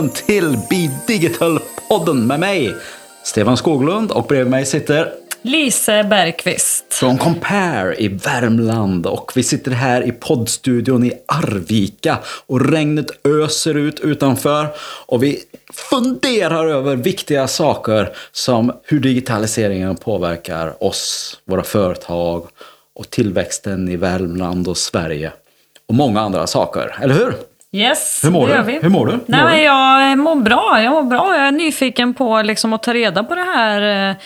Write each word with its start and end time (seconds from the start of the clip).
Välkommen 0.00 0.26
till 0.26 0.56
Be 0.70 0.90
Digital-podden 1.06 2.26
med 2.26 2.40
mig, 2.40 2.74
Stefan 3.22 3.56
Skoglund, 3.56 4.10
och 4.10 4.26
bredvid 4.26 4.50
mig 4.50 4.66
sitter 4.66 5.12
Lise 5.42 6.04
Bergqvist. 6.04 6.84
från 6.88 7.18
Compare 7.18 7.94
i 7.98 8.08
Värmland 8.08 9.06
och 9.06 9.32
vi 9.34 9.42
sitter 9.42 9.70
här 9.70 10.06
i 10.06 10.12
poddstudion 10.12 11.04
i 11.04 11.12
Arvika 11.26 12.18
och 12.46 12.70
regnet 12.70 13.06
öser 13.24 13.74
ut 13.74 14.00
utanför 14.00 14.66
och 15.06 15.22
vi 15.22 15.38
funderar 15.72 16.66
över 16.66 16.96
viktiga 16.96 17.48
saker 17.48 18.12
som 18.32 18.72
hur 18.84 19.00
digitaliseringen 19.00 19.96
påverkar 19.96 20.84
oss, 20.84 21.36
våra 21.44 21.62
företag 21.62 22.46
och 22.94 23.10
tillväxten 23.10 23.88
i 23.88 23.96
Värmland 23.96 24.68
och 24.68 24.76
Sverige 24.76 25.32
och 25.86 25.94
många 25.94 26.20
andra 26.20 26.46
saker, 26.46 26.96
eller 27.02 27.14
hur? 27.14 27.49
Yes, 27.72 28.20
Hur 28.24 28.30
mår 28.30 28.46
det 28.46 28.52
du? 28.52 28.56
gör 28.58 28.64
vi. 28.64 28.78
Hur 28.82 28.88
mår 28.88 29.06
du? 29.06 29.12
Hur 29.12 29.20
Nej, 29.26 29.40
mår 29.42 29.48
men 29.48 29.56
du? 29.58 29.62
jag 29.64 30.18
mår 30.18 30.36
bra. 30.36 30.82
Jag 30.82 30.92
mår 30.92 31.02
bra. 31.02 31.36
Jag 31.36 31.46
är 31.46 31.52
nyfiken 31.52 32.14
på 32.14 32.42
liksom, 32.42 32.72
att 32.72 32.82
ta 32.82 32.94
reda 32.94 33.24
på 33.24 33.34
det 33.34 33.40
här. 33.56 34.10
eh, 34.10 34.16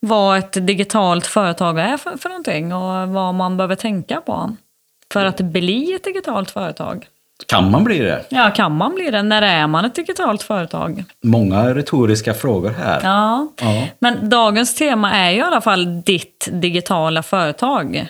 Vad 0.00 0.38
ett 0.38 0.66
digitalt 0.66 1.26
företag 1.26 1.78
är 1.78 1.96
för, 1.96 2.16
för 2.16 2.28
någonting 2.28 2.74
och 2.74 3.08
vad 3.08 3.34
man 3.34 3.56
behöver 3.56 3.74
tänka 3.74 4.20
på. 4.20 4.56
För 5.12 5.24
att 5.24 5.40
bli 5.40 5.94
ett 5.94 6.04
digitalt 6.04 6.50
företag. 6.50 7.06
Kan 7.46 7.70
man 7.70 7.84
bli 7.84 7.98
det? 7.98 8.24
Ja, 8.28 8.50
kan 8.50 8.76
man 8.76 8.94
bli 8.94 9.10
det? 9.10 9.22
När 9.22 9.42
är 9.42 9.66
man 9.66 9.84
ett 9.84 9.94
digitalt 9.94 10.42
företag? 10.42 11.04
Många 11.24 11.74
retoriska 11.74 12.34
frågor 12.34 12.70
här. 12.70 13.00
Ja. 13.02 13.48
Ja. 13.60 13.86
Men 13.98 14.28
dagens 14.28 14.74
tema 14.74 15.12
är 15.12 15.30
ju 15.30 15.36
i 15.38 15.42
alla 15.42 15.60
fall 15.60 16.02
ditt 16.02 16.48
digitala 16.52 17.22
företag. 17.22 18.06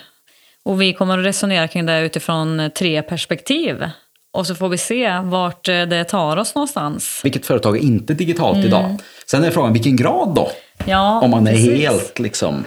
Och 0.65 0.81
vi 0.81 0.93
kommer 0.93 1.19
att 1.19 1.25
resonera 1.25 1.67
kring 1.67 1.85
det 1.85 1.99
utifrån 2.01 2.69
tre 2.77 3.01
perspektiv. 3.01 3.89
Och 4.33 4.47
så 4.47 4.55
får 4.55 4.69
vi 4.69 4.77
se 4.77 5.19
vart 5.23 5.67
eh, 5.69 5.81
det 5.81 6.03
tar 6.03 6.37
oss 6.37 6.55
någonstans. 6.55 7.21
Vilket 7.23 7.45
företag 7.45 7.77
är 7.77 7.81
inte 7.81 8.13
digitalt 8.13 8.65
idag? 8.65 8.97
Sen 9.25 9.43
är 9.43 9.51
frågan 9.51 9.73
vilken 9.73 9.95
grad 9.95 10.35
då? 10.35 10.51
Ja, 10.85 11.21
Om 11.21 11.31
man 11.31 11.47
är 11.47 11.51
precis. 11.51 11.79
helt 11.81 12.19
liksom 12.19 12.65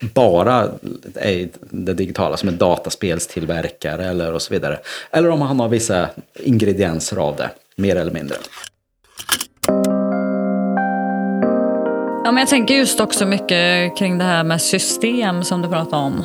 bara 0.00 0.68
är 1.14 1.48
det 1.70 1.94
digitala 1.94 2.36
som 2.36 2.48
en 2.48 2.56
dataspelstillverkare 2.58 4.06
eller 4.06 4.32
och 4.32 4.42
så 4.42 4.54
vidare. 4.54 4.78
Eller 5.10 5.30
om 5.30 5.42
han 5.42 5.60
har 5.60 5.68
vissa 5.68 6.08
ingredienser 6.44 7.16
av 7.16 7.36
det, 7.36 7.50
mer 7.76 7.96
eller 7.96 8.12
mindre. 8.12 8.36
Ja, 12.24 12.32
men 12.32 12.36
jag 12.36 12.48
tänker 12.48 12.74
just 12.74 13.00
också 13.00 13.26
mycket 13.26 13.96
kring 13.98 14.18
det 14.18 14.24
här 14.24 14.44
med 14.44 14.62
system 14.62 15.44
som 15.44 15.62
du 15.62 15.68
pratade 15.68 16.02
om. 16.02 16.18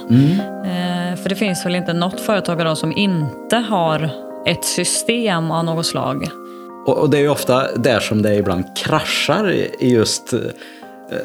Eh, 0.66 1.22
för 1.22 1.30
det 1.30 1.36
finns 1.36 1.66
väl 1.66 1.76
inte 1.76 1.94
något 1.94 2.20
företag 2.22 2.62
idag 2.62 2.78
som 2.78 2.98
inte 2.98 3.56
har 3.58 4.10
ett 4.46 4.66
system 4.66 5.52
av 5.52 5.66
något 5.66 5.86
slag. 5.86 6.30
Och, 6.86 6.98
och 6.98 7.10
det 7.10 7.18
är 7.18 7.22
ju 7.22 7.30
ofta 7.30 7.76
där 7.76 8.00
som 8.00 8.22
det 8.22 8.36
ibland 8.36 8.78
kraschar 8.78 9.56
just 9.80 10.34
eh, 10.34 10.40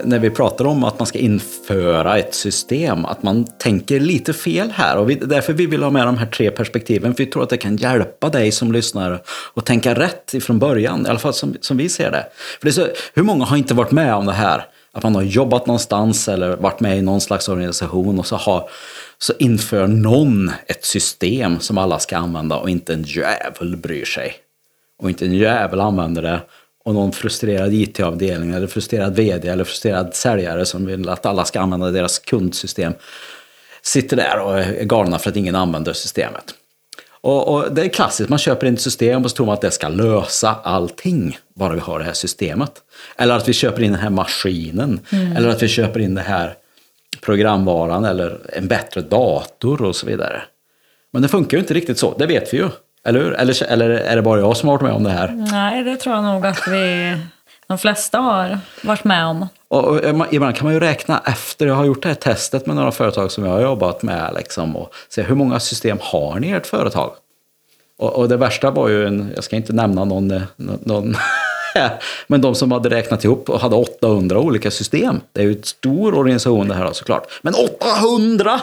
när 0.05 0.19
vi 0.19 0.31
pratar 0.31 0.65
om 0.65 0.85
att 0.85 0.99
man 0.99 1.07
ska 1.07 1.19
införa 1.19 2.19
ett 2.19 2.35
system, 2.35 3.05
att 3.05 3.23
man 3.23 3.45
tänker 3.45 4.01
lite 4.01 4.33
fel 4.33 4.71
här. 4.71 4.97
Och 4.99 5.11
vi, 5.11 5.15
därför 5.15 5.53
vi 5.53 5.67
vill 5.67 5.83
ha 5.83 5.91
med 5.91 6.07
de 6.07 6.19
här 6.19 6.27
tre 6.27 6.51
perspektiven, 6.51 7.15
för 7.15 7.25
vi 7.25 7.31
tror 7.31 7.43
att 7.43 7.51
det 7.51 7.57
kan 7.57 7.77
hjälpa 7.77 8.29
dig 8.29 8.53
som 8.53 8.73
lyssnar 8.73 9.23
att 9.55 9.67
tänka 9.67 9.95
rätt 9.95 10.35
ifrån 10.35 10.59
början, 10.59 11.07
i 11.07 11.09
alla 11.09 11.19
fall 11.19 11.35
som, 11.35 11.57
som 11.61 11.77
vi 11.77 11.89
ser 11.89 12.11
det. 12.11 12.27
För 12.61 12.67
det 12.67 12.73
så, 12.73 12.87
hur 13.15 13.23
många 13.23 13.45
har 13.45 13.57
inte 13.57 13.75
varit 13.75 13.91
med 13.91 14.15
om 14.15 14.27
det 14.27 14.33
här? 14.33 14.65
Att 14.93 15.03
man 15.03 15.15
har 15.15 15.23
jobbat 15.23 15.67
någonstans 15.67 16.29
eller 16.29 16.57
varit 16.57 16.81
med 16.81 16.99
i 16.99 17.03
någon 17.03 17.21
slags 17.21 17.49
organisation 17.49 18.19
och 18.19 18.27
så, 18.27 18.37
har, 18.37 18.71
så 19.19 19.33
inför 19.39 19.87
någon 19.87 20.53
ett 20.67 20.85
system 20.85 21.61
som 21.61 21.79
alla 21.79 21.99
ska 21.99 22.17
använda 22.17 22.57
och 22.57 22.71
inte 22.71 22.93
en 22.93 23.03
jävel 23.03 23.77
bryr 23.77 24.05
sig 24.05 24.35
och 25.03 25.09
inte 25.09 25.27
en 25.27 25.35
jävel 25.35 25.81
använder 25.81 26.23
det 26.23 26.41
och 26.85 26.95
någon 26.95 27.13
frustrerad 27.13 27.75
IT-avdelning 27.75 28.51
eller 28.51 28.67
frustrerad 28.67 29.17
VD 29.17 29.49
eller 29.49 29.65
frustrerad 29.65 30.15
säljare 30.15 30.67
som 30.67 30.87
vill 30.87 31.09
att 31.09 31.27
alla 31.27 31.45
ska 31.45 31.61
använda 31.61 31.91
deras 31.91 32.19
kundsystem 32.19 32.93
sitter 33.83 34.17
där 34.17 34.41
och 34.41 34.59
är 34.59 34.85
galna 34.85 35.19
för 35.19 35.31
att 35.31 35.37
ingen 35.37 35.55
använder 35.55 35.93
systemet. 35.93 36.55
Och, 37.29 37.55
och 37.55 37.73
det 37.73 37.83
är 37.83 37.89
klassiskt, 37.89 38.31
man 38.31 38.39
köper 38.39 38.67
in 38.67 38.75
ett 38.75 38.81
system 38.81 39.25
och 39.25 39.31
så 39.31 39.37
tror 39.37 39.47
man 39.47 39.53
att 39.53 39.61
det 39.61 39.71
ska 39.71 39.89
lösa 39.89 40.57
allting, 40.63 41.39
bara 41.55 41.75
vi 41.75 41.81
har 41.81 41.99
det 41.99 42.05
här 42.05 42.13
systemet. 42.13 42.73
Eller 43.17 43.37
att 43.37 43.49
vi 43.49 43.53
köper 43.53 43.83
in 43.83 43.93
den 43.93 44.01
här 44.01 44.11
maskinen, 44.11 45.01
eller 45.37 45.49
att 45.49 45.63
vi 45.63 45.69
köper 45.69 46.01
in 46.01 46.15
det 46.15 46.21
här 46.21 46.55
programvaran 47.21 48.05
eller 48.05 48.39
en 48.53 48.69
bättre 48.69 49.01
dator 49.01 49.83
och 49.83 49.97
så 49.97 50.07
vidare. 50.07 50.43
Men 51.13 51.23
det 51.23 51.29
funkar 51.29 51.57
ju 51.57 51.61
inte 51.61 51.75
riktigt 51.75 51.99
så, 51.99 52.15
det 52.19 52.27
vet 52.27 52.55
vi 52.55 52.59
ju. 52.59 52.69
Eller 53.05 53.21
hur? 53.21 53.35
Eller, 53.35 53.63
eller 53.63 53.91
är 53.91 54.17
det 54.17 54.23
bara 54.23 54.41
jag 54.41 54.57
som 54.57 54.69
har 54.69 54.77
varit 54.77 54.83
med 54.83 54.93
om 54.93 55.05
det 55.05 55.11
här? 55.11 55.47
Nej, 55.51 55.85
det 55.85 55.97
tror 55.97 56.15
jag 56.15 56.25
nog 56.25 56.47
att 56.47 56.69
vi, 56.69 57.17
de 57.69 57.79
flesta 57.79 58.19
har 58.19 58.59
varit 58.83 59.05
med 59.05 59.27
om. 59.27 59.47
Och, 59.69 60.01
ibland 60.31 60.57
kan 60.57 60.65
man 60.65 60.75
ju 60.75 60.81
räkna 60.81 61.23
efter, 61.27 61.67
jag 61.67 61.75
har 61.75 61.85
gjort 61.85 62.03
det 62.03 62.09
här 62.09 62.17
testet 62.17 62.67
med 62.67 62.77
några 62.77 62.93
företag 62.93 63.31
som 63.31 63.45
jag 63.45 63.53
har 63.53 63.61
jobbat 63.61 64.03
med, 64.03 64.33
liksom, 64.37 64.77
och 64.77 64.95
se 65.09 65.23
hur 65.23 65.35
många 65.35 65.61
system 65.61 65.99
har 66.01 66.41
ni 66.41 66.49
i 66.49 66.53
ert 66.53 66.67
företag? 66.67 67.13
Och, 67.99 68.17
och 68.17 68.29
det 68.29 68.37
värsta 68.37 68.71
var 68.71 68.89
ju, 68.89 69.07
en, 69.07 69.33
jag 69.35 69.45
ska 69.45 69.57
inte 69.57 69.73
nämna 69.73 70.05
någon, 70.05 70.31
eh, 70.31 70.43
någon 70.57 71.17
men 72.27 72.41
de 72.41 72.55
som 72.55 72.73
hade 72.73 72.91
räknat 72.91 73.25
ihop 73.25 73.51
och 73.51 73.61
hade 73.61 73.77
800 73.77 74.39
olika 74.39 74.71
system. 74.71 75.21
Det 75.33 75.41
är 75.41 75.45
ju 75.45 75.53
en 75.53 75.63
stor 75.63 76.15
organisation 76.15 76.69
det 76.69 76.75
här 76.75 76.93
såklart. 76.93 77.41
Men 77.43 77.55
800! 77.55 78.61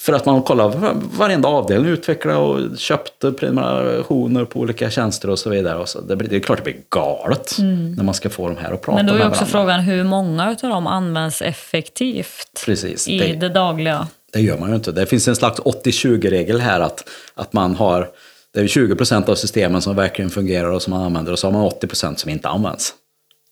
För 0.00 0.12
att 0.12 0.26
man 0.26 0.42
kollar 0.42 0.94
varenda 1.18 1.48
avdelning 1.48 1.90
utvecklade 1.90 2.38
och 2.38 2.78
köpte 2.78 3.32
prenumerationer 3.32 4.44
på 4.44 4.60
olika 4.60 4.90
tjänster 4.90 5.30
och 5.30 5.38
så 5.38 5.50
vidare. 5.50 5.78
Och 5.78 5.88
så 5.88 6.00
det, 6.00 6.16
blir, 6.16 6.28
det 6.28 6.36
är 6.36 6.40
klart 6.40 6.58
det 6.58 6.64
blir 6.64 6.82
galet 6.90 7.56
när 7.96 8.02
man 8.04 8.14
ska 8.14 8.30
få 8.30 8.48
de 8.48 8.56
här 8.56 8.72
att 8.72 8.80
prata 8.82 8.96
Men 8.96 9.06
då 9.06 9.12
är 9.14 9.18
med 9.18 9.26
också 9.26 9.38
varandra. 9.44 9.52
frågan 9.52 9.80
hur 9.80 10.04
många 10.04 10.48
av 10.62 10.70
dem 10.70 10.86
används 10.86 11.42
effektivt 11.42 12.62
Precis. 12.66 13.08
i 13.08 13.18
Det- 13.18 13.32
det 13.34 13.48
dagliga. 13.48 14.06
Det 14.32 14.40
gör 14.40 14.58
man 14.58 14.68
ju 14.68 14.74
inte. 14.74 14.92
Det 14.92 15.06
finns 15.06 15.28
en 15.28 15.36
slags 15.36 15.60
80-20-regel 15.60 16.60
här 16.60 16.80
att, 16.80 17.08
att 17.34 17.52
man 17.52 17.74
har 17.74 18.08
det 18.54 18.60
är 18.60 18.64
20% 18.66 19.28
av 19.28 19.34
systemen 19.34 19.82
som 19.82 19.96
verkligen 19.96 20.30
fungerar 20.30 20.70
och 20.70 20.82
som 20.82 20.90
man 20.90 21.02
använder 21.02 21.32
och 21.32 21.38
så 21.38 21.46
har 21.46 21.52
man 21.52 21.64
80% 21.70 22.16
som 22.16 22.30
inte 22.30 22.48
används. 22.48 22.94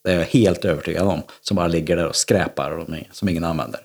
Det 0.04 0.10
är 0.12 0.18
jag 0.18 0.24
helt 0.26 0.64
övertygad 0.64 1.06
om. 1.06 1.22
Som 1.42 1.56
bara 1.56 1.66
ligger 1.68 1.96
där 1.96 2.06
och 2.06 2.16
skräpar 2.16 2.70
och 2.70 2.86
som 3.12 3.28
ingen 3.28 3.44
använder. 3.44 3.80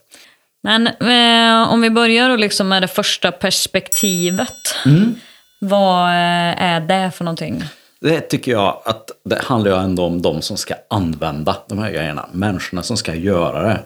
Men 0.63 0.87
eh, 0.87 1.71
om 1.71 1.81
vi 1.81 1.89
börjar 1.89 2.29
då 2.29 2.35
liksom 2.35 2.67
med 2.67 2.83
det 2.83 2.87
första 2.87 3.31
perspektivet. 3.31 4.75
Mm. 4.85 5.15
Vad 5.59 6.09
eh, 6.09 6.63
är 6.63 6.79
det 6.79 7.11
för 7.11 7.23
någonting? 7.23 7.63
Det 8.01 8.21
tycker 8.21 8.51
jag 8.51 8.81
att 8.85 9.11
det 9.25 9.41
handlar 9.41 9.79
ändå 9.79 10.03
om 10.03 10.21
de 10.21 10.41
som 10.41 10.57
ska 10.57 10.73
använda 10.89 11.57
de 11.69 11.79
här 11.79 11.91
grejerna. 11.91 12.29
Människorna 12.31 12.83
som 12.83 12.97
ska 12.97 13.15
göra 13.15 13.61
det. 13.63 13.79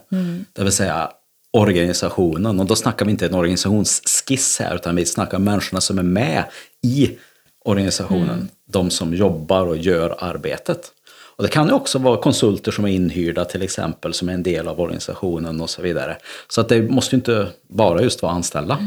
Det 0.53 0.63
vill 0.63 0.71
säga 0.71 1.11
organisationen. 1.53 2.59
Och 2.59 2.65
då 2.65 2.75
snackar 2.75 3.05
vi 3.05 3.11
inte 3.11 3.25
en 3.25 3.33
organisationsskiss 3.33 4.59
här 4.59 4.75
utan 4.75 4.95
vi 4.95 5.05
snackar 5.05 5.39
människorna 5.39 5.81
som 5.81 5.99
är 5.99 6.03
med 6.03 6.43
i 6.83 7.17
organisationen. 7.65 8.49
De 8.69 8.89
som 8.89 9.13
jobbar 9.13 9.65
och 9.65 9.77
gör 9.77 10.15
arbetet. 10.19 10.91
Och 11.37 11.43
det 11.43 11.49
kan 11.49 11.67
ju 11.67 11.73
också 11.73 11.99
vara 11.99 12.17
konsulter 12.17 12.71
som 12.71 12.85
är 12.85 12.89
inhyrda 12.89 13.45
till 13.45 13.61
exempel 13.61 14.13
som 14.13 14.29
är 14.29 14.33
en 14.33 14.43
del 14.43 14.67
av 14.67 14.79
organisationen 14.79 15.61
och 15.61 15.69
så 15.69 15.81
vidare. 15.81 16.17
Så 16.47 16.61
att 16.61 16.69
det 16.69 16.81
måste 16.81 17.15
ju 17.15 17.17
inte 17.17 17.47
bara 17.69 18.01
just 18.01 18.21
vara 18.21 18.33
anställda. 18.33 18.77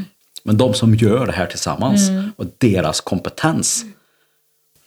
Men 0.45 0.57
de 0.57 0.75
som 0.75 0.95
gör 0.95 1.27
det 1.27 1.33
här 1.33 1.47
tillsammans 1.47 2.11
och 2.37 2.47
deras 2.59 3.01
kompetens. 3.01 3.85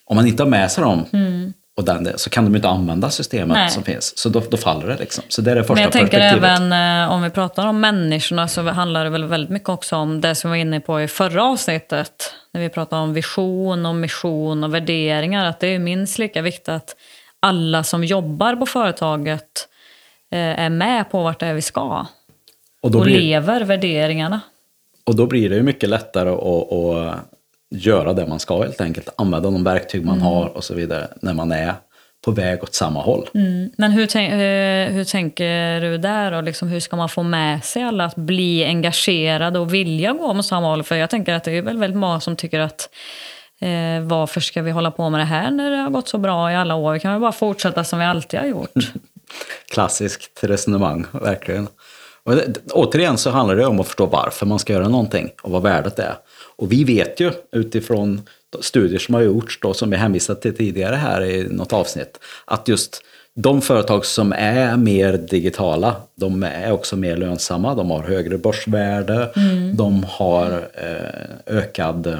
Om 0.05 0.15
man 0.15 0.27
inte 0.27 0.43
har 0.43 0.49
med 0.49 0.71
sig 0.71 0.83
dem 0.83 1.05
och 1.77 1.83
den, 1.83 2.17
så 2.17 2.29
kan 2.29 2.45
de 2.45 2.55
inte 2.55 2.67
använda 2.67 3.09
systemet 3.09 3.57
Nej. 3.57 3.69
som 3.69 3.83
finns. 3.83 4.17
Så 4.17 4.29
då, 4.29 4.41
då 4.49 4.57
faller 4.57 4.87
det 4.87 4.97
liksom. 4.97 5.23
Så 5.27 5.41
det 5.41 5.51
är 5.51 5.55
det 5.55 5.61
första 5.61 5.73
Men 5.73 5.83
jag 5.83 5.91
tänker 5.91 6.19
även 6.19 6.71
eh, 7.03 7.11
om 7.11 7.23
vi 7.23 7.29
pratar 7.29 7.67
om 7.67 7.79
människorna 7.79 8.47
så 8.47 8.61
handlar 8.61 9.03
det 9.03 9.09
väl 9.09 9.23
väldigt 9.23 9.49
mycket 9.49 9.69
också 9.69 9.95
om 9.95 10.21
det 10.21 10.35
som 10.35 10.51
vi 10.51 10.57
var 10.57 10.61
inne 10.61 10.79
på 10.79 11.01
i 11.01 11.07
förra 11.07 11.43
avsnittet. 11.43 12.33
När 12.53 12.61
vi 12.61 12.69
pratade 12.69 13.01
om 13.01 13.13
vision 13.13 13.85
och 13.85 13.95
mission 13.95 14.63
och 14.63 14.73
värderingar. 14.73 15.45
Att 15.45 15.59
det 15.59 15.67
är 15.67 15.79
minst 15.79 16.19
lika 16.19 16.41
viktigt 16.41 16.69
att 16.69 16.95
alla 17.43 17.83
som 17.83 18.03
jobbar 18.03 18.55
på 18.55 18.65
företaget 18.65 19.67
eh, 20.31 20.59
är 20.59 20.69
med 20.69 21.11
på 21.11 21.23
vart 21.23 21.39
det 21.39 21.45
är 21.45 21.53
vi 21.53 21.61
ska. 21.61 22.05
Och 22.81 22.91
då, 22.91 22.99
Och 22.99 23.05
blir, 23.05 23.19
lever 23.19 23.61
värderingarna. 23.61 24.41
och 25.03 25.15
då 25.15 25.25
blir 25.27 25.49
det 25.49 25.55
ju 25.55 25.63
mycket 25.63 25.89
lättare 25.89 26.29
att, 26.29 26.71
att 26.73 27.19
göra 27.75 28.13
det 28.13 28.27
man 28.27 28.39
ska 28.39 28.61
helt 28.63 28.81
enkelt. 28.81 29.09
Använda 29.17 29.49
de 29.49 29.63
verktyg 29.63 30.05
man 30.05 30.21
har 30.21 30.45
och 30.57 30.63
så 30.63 30.73
vidare 30.73 31.07
när 31.21 31.33
man 31.33 31.51
är 31.51 31.73
på 32.25 32.31
väg 32.31 32.63
åt 32.63 32.73
samma 32.73 33.01
håll. 33.01 33.29
Mm. 33.33 33.69
Men 33.77 33.91
hur, 33.91 34.07
tän- 34.07 34.31
eh, 34.87 34.93
hur 34.93 35.03
tänker 35.03 35.81
du 35.81 35.97
där? 35.97 36.31
Och 36.31 36.43
liksom, 36.43 36.67
hur 36.67 36.79
ska 36.79 36.95
man 36.95 37.09
få 37.09 37.23
med 37.23 37.63
sig 37.63 37.83
alla 37.83 38.05
att 38.05 38.15
bli 38.15 38.65
engagerade 38.65 39.59
och 39.59 39.73
vilja 39.73 40.13
gå 40.13 40.33
mot 40.33 40.45
samma 40.45 40.67
håll? 40.67 40.83
För 40.83 40.95
jag 40.95 41.09
tänker 41.09 41.33
att 41.33 41.43
det 41.43 41.51
är 41.51 41.61
väl 41.61 41.77
väldigt 41.77 41.99
många 41.99 42.19
som 42.19 42.35
tycker 42.35 42.59
att 42.59 42.89
eh, 43.63 44.01
varför 44.01 44.41
ska 44.41 44.61
vi 44.61 44.71
hålla 44.71 44.91
på 44.91 45.09
med 45.09 45.19
det 45.19 45.25
här 45.25 45.51
när 45.51 45.71
det 45.71 45.77
har 45.77 45.89
gått 45.89 46.07
så 46.07 46.17
bra 46.17 46.51
i 46.51 46.55
alla 46.55 46.75
år? 46.75 46.93
Vi 46.93 46.99
kan 46.99 47.11
väl 47.11 47.21
bara 47.21 47.31
fortsätta 47.31 47.83
som 47.83 47.99
vi 47.99 48.05
alltid 48.05 48.39
har 48.39 48.47
gjort. 48.47 48.91
Klassiskt 49.71 50.39
resonemang, 50.43 51.05
verkligen. 51.11 51.67
Och 52.23 52.35
det, 52.35 52.71
återigen 52.71 53.17
så 53.17 53.29
handlar 53.29 53.55
det 53.55 53.65
om 53.65 53.79
att 53.79 53.87
förstå 53.87 54.05
varför 54.05 54.45
man 54.45 54.59
ska 54.59 54.73
göra 54.73 54.87
någonting 54.87 55.29
och 55.41 55.51
vad 55.51 55.61
värdet 55.61 55.99
är. 55.99 56.15
Och 56.55 56.71
vi 56.71 56.83
vet 56.83 57.19
ju 57.19 57.31
utifrån 57.51 58.21
studier 58.61 58.99
som 58.99 59.15
har 59.15 59.21
gjorts 59.21 59.59
då, 59.61 59.73
som 59.73 59.89
vi 59.89 59.97
hänvisat 59.97 60.41
till 60.41 60.55
tidigare 60.55 60.95
här 60.95 61.23
i 61.23 61.47
något 61.49 61.73
avsnitt, 61.73 62.19
att 62.45 62.67
just 62.67 63.03
de 63.35 63.61
företag 63.61 64.05
som 64.05 64.33
är 64.33 64.77
mer 64.77 65.13
digitala, 65.13 65.95
de 66.15 66.43
är 66.43 66.71
också 66.71 66.95
mer 66.95 67.17
lönsamma, 67.17 67.75
de 67.75 67.91
har 67.91 68.03
högre 68.03 68.37
börsvärde, 68.37 69.31
mm. 69.35 69.75
de 69.75 70.03
har 70.03 70.69
eh, 70.73 71.57
ökad 71.57 72.19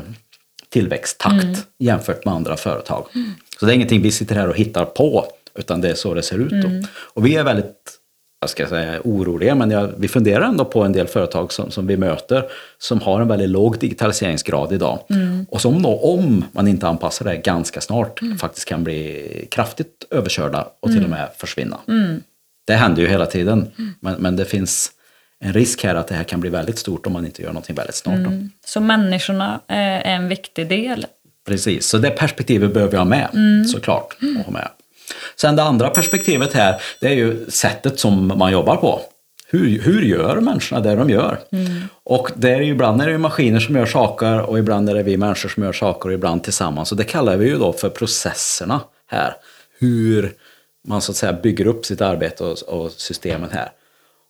tillväxttakt 0.74 1.44
mm. 1.44 1.60
jämfört 1.80 2.26
med 2.26 2.34
andra 2.34 2.58
företag. 2.58 3.06
Mm. 3.16 3.32
Så 3.60 3.66
det 3.66 3.72
är 3.72 3.76
ingenting 3.76 4.02
vi 4.02 4.12
sitter 4.12 4.36
här 4.36 4.50
och 4.50 4.56
hittar 4.56 4.86
på, 4.86 5.26
utan 5.56 5.82
det 5.82 5.90
är 5.90 5.96
så 5.96 6.14
det 6.14 6.24
ser 6.24 6.40
ut. 6.40 6.52
Mm. 6.52 6.84
Och 7.14 7.26
vi 7.26 7.36
är 7.36 7.44
väldigt 7.44 8.00
jag 8.44 8.50
ska 8.50 8.68
säga 8.68 9.02
oroliga, 9.04 9.56
men 9.56 9.72
jag, 9.72 9.94
vi 9.98 10.08
funderar 10.08 10.46
ändå 10.46 10.66
på 10.66 10.84
en 10.84 10.94
del 10.94 11.08
företag 11.08 11.54
som, 11.54 11.72
som 11.72 11.88
vi 11.88 11.98
möter 11.98 12.46
som 12.78 13.02
har 13.02 13.22
en 13.22 13.28
väldigt 13.28 13.50
låg 13.50 13.80
digitaliseringsgrad 13.80 14.74
idag. 14.74 15.00
Mm. 15.10 15.46
Och 15.50 15.62
som 15.62 15.82
då, 15.82 16.00
om 16.00 16.46
man 16.52 16.68
inte 16.68 16.88
anpassar 16.88 17.26
det 17.26 17.38
ganska 17.38 17.82
snart, 17.82 18.22
mm. 18.22 18.38
faktiskt 18.38 18.68
kan 18.68 18.84
bli 18.84 19.48
kraftigt 19.52 20.06
överkörda 20.10 20.68
och 20.80 20.90
till 20.90 21.04
och 21.04 21.10
med 21.10 21.30
försvinna. 21.38 21.78
Det 22.68 22.74
händer 22.74 23.02
ju 23.02 23.08
hela 23.08 23.26
tiden, 23.26 23.72
men, 24.00 24.22
men 24.22 24.36
det 24.36 24.46
finns 24.46 24.92
en 25.44 25.54
risk 25.54 25.84
här 25.84 25.96
att 25.96 26.08
det 26.08 26.16
här 26.16 26.24
kan 26.24 26.40
bli 26.40 26.50
väldigt 26.50 26.80
stort 26.80 27.06
om 27.06 27.14
man 27.14 27.26
inte 27.26 27.42
gör 27.42 27.50
någonting 27.50 27.76
väldigt 27.76 27.96
snart. 27.96 28.16
Mm. 28.16 28.52
Så 28.66 28.80
människorna 28.80 29.60
är 29.68 30.02
en 30.02 30.28
viktig 30.28 30.70
del? 30.70 31.06
Precis, 31.48 31.88
så 31.88 31.98
det 31.98 32.10
perspektivet 32.10 32.74
behöver 32.74 32.92
vi 32.92 32.98
ha 32.98 33.06
med 33.06 33.30
mm. 33.34 33.66
såklart. 33.66 34.18
Och 34.40 34.46
ha 34.46 34.52
med. 34.52 34.68
Sen 35.36 35.56
det 35.56 35.64
andra 35.64 35.90
perspektivet 35.90 36.54
här, 36.54 36.82
det 37.00 37.08
är 37.08 37.14
ju 37.14 37.46
sättet 37.50 38.00
som 38.00 38.28
man 38.28 38.52
jobbar 38.52 38.76
på. 38.76 39.02
Hur, 39.48 39.82
hur 39.82 40.02
gör 40.02 40.40
människorna 40.40 40.82
det 40.82 40.96
de 40.96 41.10
gör? 41.10 41.40
Mm. 41.52 41.82
Och 42.04 42.30
det 42.36 42.52
är 42.52 42.62
ju, 42.62 42.72
ibland 42.72 43.02
är 43.02 43.08
det 43.08 43.18
maskiner 43.18 43.60
som 43.60 43.76
gör 43.76 43.86
saker 43.86 44.42
och 44.42 44.60
ibland 44.60 44.90
är 44.90 44.94
det 44.94 45.04
vi 45.04 45.18
människor 45.18 45.50
som 45.50 45.64
gör 45.64 45.74
saker 45.74 46.10
och 46.10 46.14
ibland 46.14 46.44
tillsammans. 46.44 46.92
Och 46.92 46.98
det 46.98 47.04
kallar 47.04 47.38
vi 47.38 47.48
ju 47.48 47.58
då 47.58 47.74
för 47.74 47.90
processerna 47.90 48.82
här. 49.08 49.34
Hur 49.80 50.34
man 50.88 51.02
så 51.02 51.12
att 51.12 51.16
säga 51.16 51.34
bygger 51.34 51.68
upp 51.68 51.86
sitt 51.86 52.02
arbete 52.02 52.44
och, 52.44 52.62
och 52.62 52.92
systemen 52.92 53.50
här. 53.52 53.72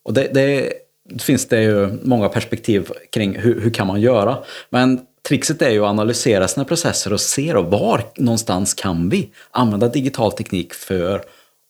Och 0.05 0.13
det, 0.13 0.29
det, 0.33 0.73
finns 1.19 1.47
det 1.47 1.61
ju 1.61 1.99
många 2.03 2.29
perspektiv 2.29 2.89
kring 3.09 3.39
hur, 3.39 3.61
hur 3.61 3.69
kan 3.69 3.87
man 3.87 4.01
göra. 4.01 4.37
Men 4.69 5.01
trixet 5.27 5.61
är 5.61 5.69
ju 5.69 5.83
att 5.83 5.89
analysera 5.89 6.47
sina 6.47 6.65
processer 6.65 7.13
och 7.13 7.21
se 7.21 7.53
då 7.53 7.61
var 7.61 8.03
någonstans 8.15 8.73
kan 8.73 9.09
vi 9.09 9.29
använda 9.51 9.87
digital 9.87 10.31
teknik 10.31 10.73
för 10.73 11.23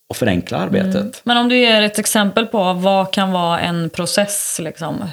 att 0.09 0.17
förenkla 0.17 0.57
arbetet. 0.57 0.95
Mm. 0.95 1.11
Men 1.23 1.37
om 1.37 1.49
du 1.49 1.57
ger 1.57 1.81
ett 1.81 1.99
exempel 1.99 2.45
på 2.45 2.73
vad 2.73 3.13
kan 3.13 3.31
vara 3.31 3.59
en 3.59 3.89
process? 3.89 4.59
Liksom? 4.63 5.05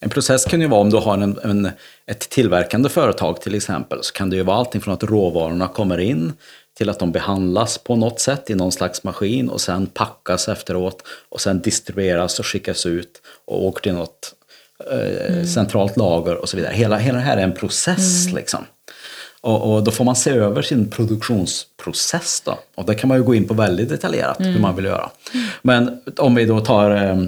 En 0.00 0.10
process 0.10 0.44
kan 0.44 0.60
ju 0.60 0.66
vara 0.66 0.80
om 0.80 0.90
du 0.90 0.96
har 0.96 1.14
en, 1.14 1.38
en, 1.44 1.70
ett 2.06 2.20
tillverkande 2.20 2.88
företag 2.88 3.40
till 3.40 3.54
exempel, 3.54 3.98
så 4.02 4.12
kan 4.12 4.30
det 4.30 4.36
ju 4.36 4.42
vara 4.42 4.56
allting 4.56 4.80
från 4.80 4.94
att 4.94 5.02
råvarorna 5.02 5.68
kommer 5.68 5.98
in 5.98 6.32
till 6.78 6.90
att 6.90 6.98
de 6.98 7.12
behandlas 7.12 7.78
på 7.78 7.96
något 7.96 8.20
sätt 8.20 8.50
i 8.50 8.54
någon 8.54 8.72
slags 8.72 9.04
maskin 9.04 9.48
och 9.48 9.60
sen 9.60 9.86
packas 9.86 10.48
efteråt 10.48 11.02
och 11.28 11.40
sen 11.40 11.60
distribueras 11.60 12.38
och 12.38 12.46
skickas 12.46 12.86
ut 12.86 13.22
och 13.46 13.64
åker 13.64 13.82
till 13.82 13.92
något 13.92 14.34
eh, 14.90 15.32
mm. 15.32 15.46
centralt 15.46 15.96
lager 15.96 16.34
och 16.34 16.48
så 16.48 16.56
vidare. 16.56 16.72
Hela, 16.74 16.98
hela 16.98 17.18
det 17.18 17.24
här 17.24 17.36
är 17.36 17.42
en 17.42 17.54
process 17.54 18.24
mm. 18.24 18.36
liksom. 18.36 18.64
Och, 19.40 19.74
och, 19.74 19.84
då 19.84 19.90
får 19.90 20.04
man 20.04 20.16
se 20.16 20.30
över 20.30 20.62
sin 20.62 20.90
produktionsprocess 20.90 22.42
då. 22.44 22.58
Och 22.74 22.86
det 22.86 22.94
kan 22.94 23.08
man 23.08 23.16
ju 23.16 23.24
gå 23.24 23.34
in 23.34 23.48
på 23.48 23.54
väldigt 23.54 23.88
detaljerat 23.88 24.40
mm. 24.40 24.52
hur 24.52 24.60
man 24.60 24.76
vill 24.76 24.84
göra. 24.84 25.10
Men 25.62 26.00
om 26.16 26.34
vi 26.34 26.44
då 26.44 26.60
tar 26.60 26.90
eh, 26.90 27.18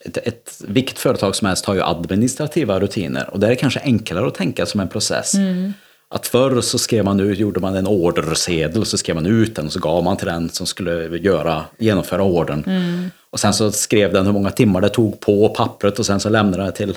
ett, 0.00 0.16
ett, 0.16 0.60
vilket 0.68 0.98
företag 0.98 1.36
som 1.36 1.46
helst 1.46 1.64
har 1.64 1.74
ju 1.74 1.82
administrativa 1.82 2.80
rutiner 2.80 3.30
och 3.30 3.40
där 3.40 3.46
är 3.46 3.50
det 3.50 3.56
kanske 3.56 3.80
enklare 3.80 4.26
att 4.26 4.34
tänka 4.34 4.66
som 4.66 4.80
en 4.80 4.88
process. 4.88 5.34
Mm. 5.34 5.72
Att 6.14 6.26
förr 6.26 6.60
så 6.60 6.78
skrev 6.78 7.04
man 7.04 7.20
ut, 7.20 7.38
gjorde 7.38 7.60
man 7.60 7.76
en 7.76 7.86
ordersedel 7.86 8.80
och 8.80 8.86
så 8.86 8.98
skrev 8.98 9.16
man 9.16 9.26
ut 9.26 9.56
den 9.56 9.66
och 9.66 9.72
så 9.72 9.80
gav 9.80 10.04
man 10.04 10.16
till 10.16 10.26
den 10.26 10.48
som 10.48 10.66
skulle 10.66 11.18
göra, 11.18 11.64
genomföra 11.78 12.22
ordern. 12.22 12.64
Mm. 12.66 13.10
Och 13.30 13.40
sen 13.40 13.54
så 13.54 13.72
skrev 13.72 14.12
den 14.12 14.26
hur 14.26 14.32
många 14.32 14.50
timmar 14.50 14.80
det 14.80 14.88
tog 14.88 15.20
på 15.20 15.48
pappret 15.48 15.98
och 15.98 16.06
sen 16.06 16.20
så 16.20 16.28
lämnade 16.28 16.64
det 16.64 16.72
till 16.72 16.96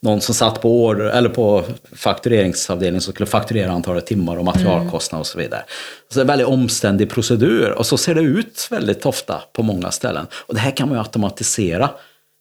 någon 0.00 0.20
som 0.20 0.34
satt 0.34 0.62
på 0.62 0.84
order, 0.84 1.04
eller 1.04 1.28
på 1.28 1.64
faktureringsavdelningen 1.92 3.00
som 3.00 3.12
skulle 3.12 3.26
fakturera 3.26 3.72
antalet 3.72 4.06
timmar 4.06 4.36
och 4.36 4.44
materialkostnader 4.44 5.20
och 5.20 5.26
så 5.26 5.38
vidare. 5.38 5.62
Så 6.08 6.14
det 6.14 6.20
är 6.20 6.22
en 6.22 6.26
väldigt 6.26 6.46
omständig 6.46 7.10
procedur 7.10 7.70
och 7.70 7.86
så 7.86 7.96
ser 7.96 8.14
det 8.14 8.20
ut 8.20 8.68
väldigt 8.70 9.06
ofta 9.06 9.42
på 9.52 9.62
många 9.62 9.90
ställen. 9.90 10.26
Och 10.32 10.54
det 10.54 10.60
här 10.60 10.76
kan 10.76 10.88
man 10.88 10.98
ju 10.98 11.02
automatisera 11.02 11.90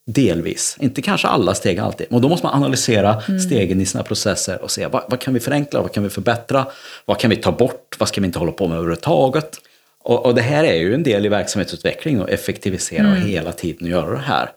Delvis, 0.07 0.77
inte 0.79 1.01
kanske 1.01 1.27
alla 1.27 1.55
steg 1.55 1.79
alltid. 1.79 2.07
Och 2.09 2.21
då 2.21 2.29
måste 2.29 2.45
man 2.45 2.55
analysera 2.55 3.21
mm. 3.27 3.39
stegen 3.39 3.81
i 3.81 3.85
sina 3.85 4.03
processer 4.03 4.61
och 4.61 4.71
se 4.71 4.87
vad, 4.87 5.03
vad, 5.07 5.19
kan 5.19 5.33
vi 5.33 5.39
förenkla, 5.39 5.81
vad 5.81 5.93
kan 5.93 6.03
vi 6.03 6.09
förbättra, 6.09 6.67
vad 7.05 7.19
kan 7.19 7.29
vi 7.29 7.35
ta 7.35 7.51
bort, 7.51 7.95
vad 7.99 8.09
ska 8.09 8.21
vi 8.21 8.27
inte 8.27 8.39
hålla 8.39 8.51
på 8.51 8.67
med 8.67 8.77
överhuvudtaget. 8.77 9.57
Och, 10.03 10.25
och 10.25 10.35
det 10.35 10.41
här 10.41 10.63
är 10.63 10.75
ju 10.75 10.93
en 10.93 11.03
del 11.03 11.25
i 11.25 11.29
verksamhetsutveckling 11.29 12.21
och 12.21 12.29
effektivisera 12.29 13.07
mm. 13.07 13.11
och 13.11 13.29
hela 13.29 13.51
tiden 13.51 13.87
göra 13.87 14.11
det 14.11 14.17
här. 14.17 14.51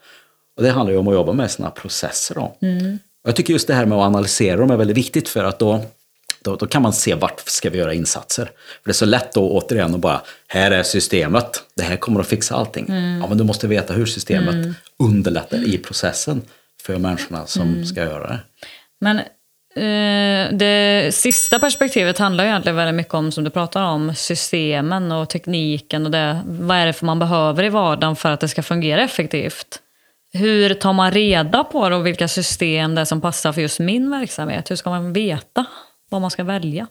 Och 0.57 0.63
det 0.63 0.71
handlar 0.71 0.93
ju 0.93 0.99
om 0.99 1.09
att 1.09 1.15
jobba 1.15 1.33
med 1.33 1.51
sina 1.51 1.71
processer. 1.71 2.35
Då. 2.35 2.57
Mm. 2.63 2.99
Jag 3.25 3.37
tycker 3.37 3.53
just 3.53 3.67
det 3.67 3.75
här 3.75 3.87
med 3.87 3.99
att 3.99 4.05
analysera 4.05 4.57
dem 4.57 4.71
är 4.71 4.77
väldigt 4.77 4.97
viktigt 4.97 5.29
för 5.29 5.45
att 5.45 5.59
då 5.59 5.81
då, 6.45 6.57
då, 6.57 6.67
kan 6.67 6.83
man 6.83 6.93
se 6.93 7.15
vart 7.15 7.41
ska 7.41 7.71
vi 7.71 7.79
göra 7.79 7.95
insatser. 7.95 8.45
För 8.45 8.85
det 8.85 8.91
är 8.91 8.93
så 8.93 9.05
lätt 9.05 9.35
då 9.35 9.51
återigen 9.51 9.95
att 9.95 10.01
bara, 10.01 10.21
här 10.49 10.71
är 10.71 10.83
systemet, 10.83 11.63
det 11.75 11.83
här 11.83 11.97
kommer 11.97 12.21
att 12.21 12.27
fixa 12.27 12.55
allting. 12.55 12.87
Mm. 12.89 13.21
Ja, 13.21 13.29
men 13.29 13.39
du 13.39 13.45
måste 13.45 13.67
veta 13.67 13.95
hur 13.95 14.07
systemet 14.07 14.55
mm. 14.55 14.75
underlättar 14.99 15.69
i 15.69 15.79
processen 15.79 16.43
för 16.83 16.99
människorna 16.99 17.47
som 17.47 17.63
mm. 17.63 17.87
ska 17.87 18.01
göra 18.01 18.29
det. 18.29 18.39
Men 19.01 19.19
eh, 19.77 20.53
det 20.59 21.15
sista 21.15 21.59
perspektivet 21.59 22.19
handlar 22.19 22.45
ju 22.45 22.51
egentligen 22.51 22.77
väldigt 22.77 22.95
mycket 22.95 23.15
om, 23.15 23.33
som 23.33 23.45
du 23.45 23.51
pratar 23.51 23.83
om, 23.83 24.15
systemen 24.15 25.13
och 25.13 25.29
tekniken 25.29 26.05
och 26.05 26.11
det. 26.11 26.43
Vad 26.47 26.77
är 26.77 26.87
det 26.87 26.93
för 26.93 27.07
man 27.07 27.19
behöver 27.19 27.65
i 27.65 27.69
vardagen 27.69 28.17
för 28.17 28.31
att 28.31 28.41
det 28.41 28.49
ska 28.49 28.63
fungera 28.63 29.03
effektivt? 29.03 29.79
Hur 30.33 30.75
tar 30.75 30.93
man 30.93 31.11
reda 31.11 31.65
på 31.65 31.89
då 31.89 31.99
vilka 31.99 32.29
system 32.29 32.95
det 32.95 33.01
är 33.01 33.05
som 33.05 33.21
passar 33.21 33.53
för 33.53 33.61
just 33.61 33.81
min 33.81 34.11
verksamhet? 34.11 34.71
Hur 34.71 34.77
ska 34.77 34.91
man 34.91 35.13
veta? 35.13 35.67
Vad 36.13 36.21
man 36.21 36.31
ska 36.31 36.45
välja? 36.45 36.87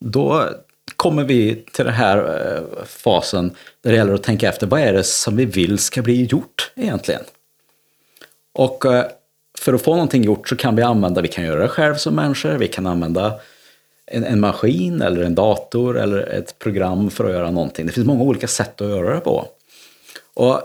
Då 0.00 0.48
kommer 0.96 1.24
vi 1.24 1.64
till 1.72 1.84
den 1.84 1.94
här 1.94 2.18
eh, 2.18 2.84
fasen 2.86 3.54
där 3.82 3.90
det 3.90 3.96
gäller 3.96 4.14
att 4.14 4.22
tänka 4.22 4.48
efter 4.48 4.66
vad 4.66 4.80
är 4.80 4.92
det 4.92 5.04
som 5.04 5.36
vi 5.36 5.44
vill 5.44 5.78
ska 5.78 6.02
bli 6.02 6.24
gjort 6.24 6.72
egentligen? 6.76 7.22
Och 8.52 8.86
eh, 8.86 9.06
för 9.58 9.74
att 9.74 9.82
få 9.82 9.90
någonting 9.90 10.22
gjort 10.22 10.48
så 10.48 10.56
kan 10.56 10.76
vi 10.76 10.82
använda, 10.82 11.20
vi 11.20 11.28
kan 11.28 11.44
göra 11.44 11.62
det 11.62 11.68
själv 11.68 11.94
som 11.94 12.14
människor, 12.14 12.50
vi 12.50 12.68
kan 12.68 12.86
använda 12.86 13.40
en, 14.06 14.24
en, 14.24 14.40
maskin 14.40 15.02
eller 15.02 15.22
en 15.22 15.34
dator 15.34 15.98
eller 15.98 16.18
ett 16.18 16.58
program 16.58 17.10
för 17.10 17.24
att 17.24 17.30
göra 17.30 17.50
någonting. 17.50 17.86
Det 17.86 17.92
finns 17.92 18.06
många 18.06 18.22
olika 18.22 18.48
sätt 18.48 18.80
att 18.80 18.88
göra 18.88 19.14
det 19.14 19.20
på. 19.20 19.48
Och 20.34 20.62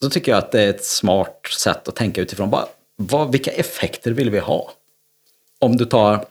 då 0.00 0.10
tycker 0.10 0.32
jag 0.32 0.38
att 0.38 0.52
det 0.52 0.62
är 0.62 0.70
ett 0.70 0.84
smart 0.84 1.46
sätt 1.58 1.88
att 1.88 1.96
tänka 1.96 2.20
utifrån 2.20 2.50
bara, 2.50 2.66
vad, 2.96 3.32
vilka 3.32 3.50
effekter 3.50 4.10
vill 4.10 4.30
vi 4.30 4.38
ha? 4.38 4.72
Om 5.58 5.76
du 5.76 5.84
tar 5.84 6.24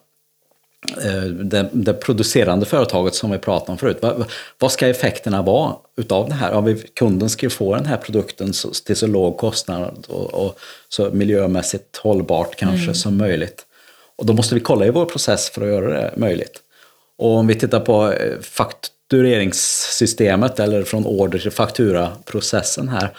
det, 1.43 1.69
det, 1.71 1.93
producerande 1.93 2.65
företaget 2.65 3.15
som 3.15 3.31
vi 3.31 3.37
pratade 3.37 3.71
om 3.71 3.77
förut. 3.77 3.97
Vad, 4.01 4.25
vad 4.59 4.71
ska 4.71 4.87
effekterna 4.87 5.41
vara 5.41 5.75
utav 5.97 6.29
det 6.29 6.35
här? 6.35 6.51
Ja, 6.51 6.61
vi, 6.61 6.75
kunden 6.75 7.29
ska 7.29 7.49
få 7.49 7.75
den 7.75 7.85
här 7.85 7.97
produkten 7.97 8.53
så, 8.53 8.69
till 8.69 8.95
så 8.95 9.07
låg 9.07 9.37
kostnad 9.37 10.05
och, 10.07 10.33
och 10.33 10.59
så 10.89 11.09
miljömässigt 11.09 11.97
hållbart 11.97 12.55
kanske 12.55 12.83
mm. 12.83 12.95
som 12.95 13.17
möjligt. 13.17 13.65
Och 14.15 14.25
då 14.25 14.33
måste 14.33 14.55
vi 14.55 14.61
kolla 14.61 14.85
i 14.85 14.89
vår 14.89 15.05
process 15.05 15.49
för 15.49 15.61
att 15.61 15.67
göra 15.67 15.89
det 15.89 16.13
möjligt. 16.17 16.59
Och 17.17 17.29
om 17.29 17.47
vi 17.47 17.55
tittar 17.55 17.79
på 17.79 18.11
eh, 18.11 18.39
faktureringssystemet 18.41 20.59
eller 20.59 20.83
från 20.83 21.05
order 21.05 21.39
till 21.39 21.51
fakturaprocessen 21.51 22.89
här 22.89 23.09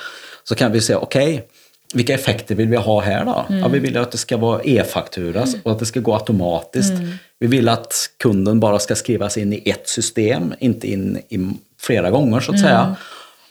så 0.44 0.54
kan 0.54 0.72
vi 0.72 0.80
se, 0.80 0.94
okej, 0.94 1.34
okay, 1.34 1.46
vilka 1.94 2.14
effekter 2.14 2.54
vill 2.54 2.68
vi 2.68 2.76
ha 2.76 3.00
här 3.00 3.24
då? 3.24 3.46
Mm. 3.48 3.60
Ja, 3.60 3.68
vi 3.68 3.78
vill 3.78 3.96
att 3.96 4.10
det 4.10 4.18
ska 4.18 4.36
vara 4.36 4.62
e-faktura 4.62 5.42
mm. 5.42 5.60
och 5.62 5.72
att 5.72 5.78
det 5.78 5.86
ska 5.86 6.00
gå 6.00 6.14
automatiskt. 6.14 6.90
Mm. 6.90 7.10
Vi 7.38 7.46
vill 7.46 7.68
att 7.68 7.94
kunden 8.18 8.60
bara 8.60 8.78
ska 8.78 8.94
skrivas 8.94 9.36
in 9.36 9.52
i 9.52 9.62
ett 9.70 9.88
system, 9.88 10.54
inte 10.58 10.90
in 10.90 11.18
i 11.28 11.48
flera 11.80 12.10
gånger 12.10 12.40
så 12.40 12.52
att 12.52 12.60
säga. 12.60 12.80
Mm. 12.80 12.94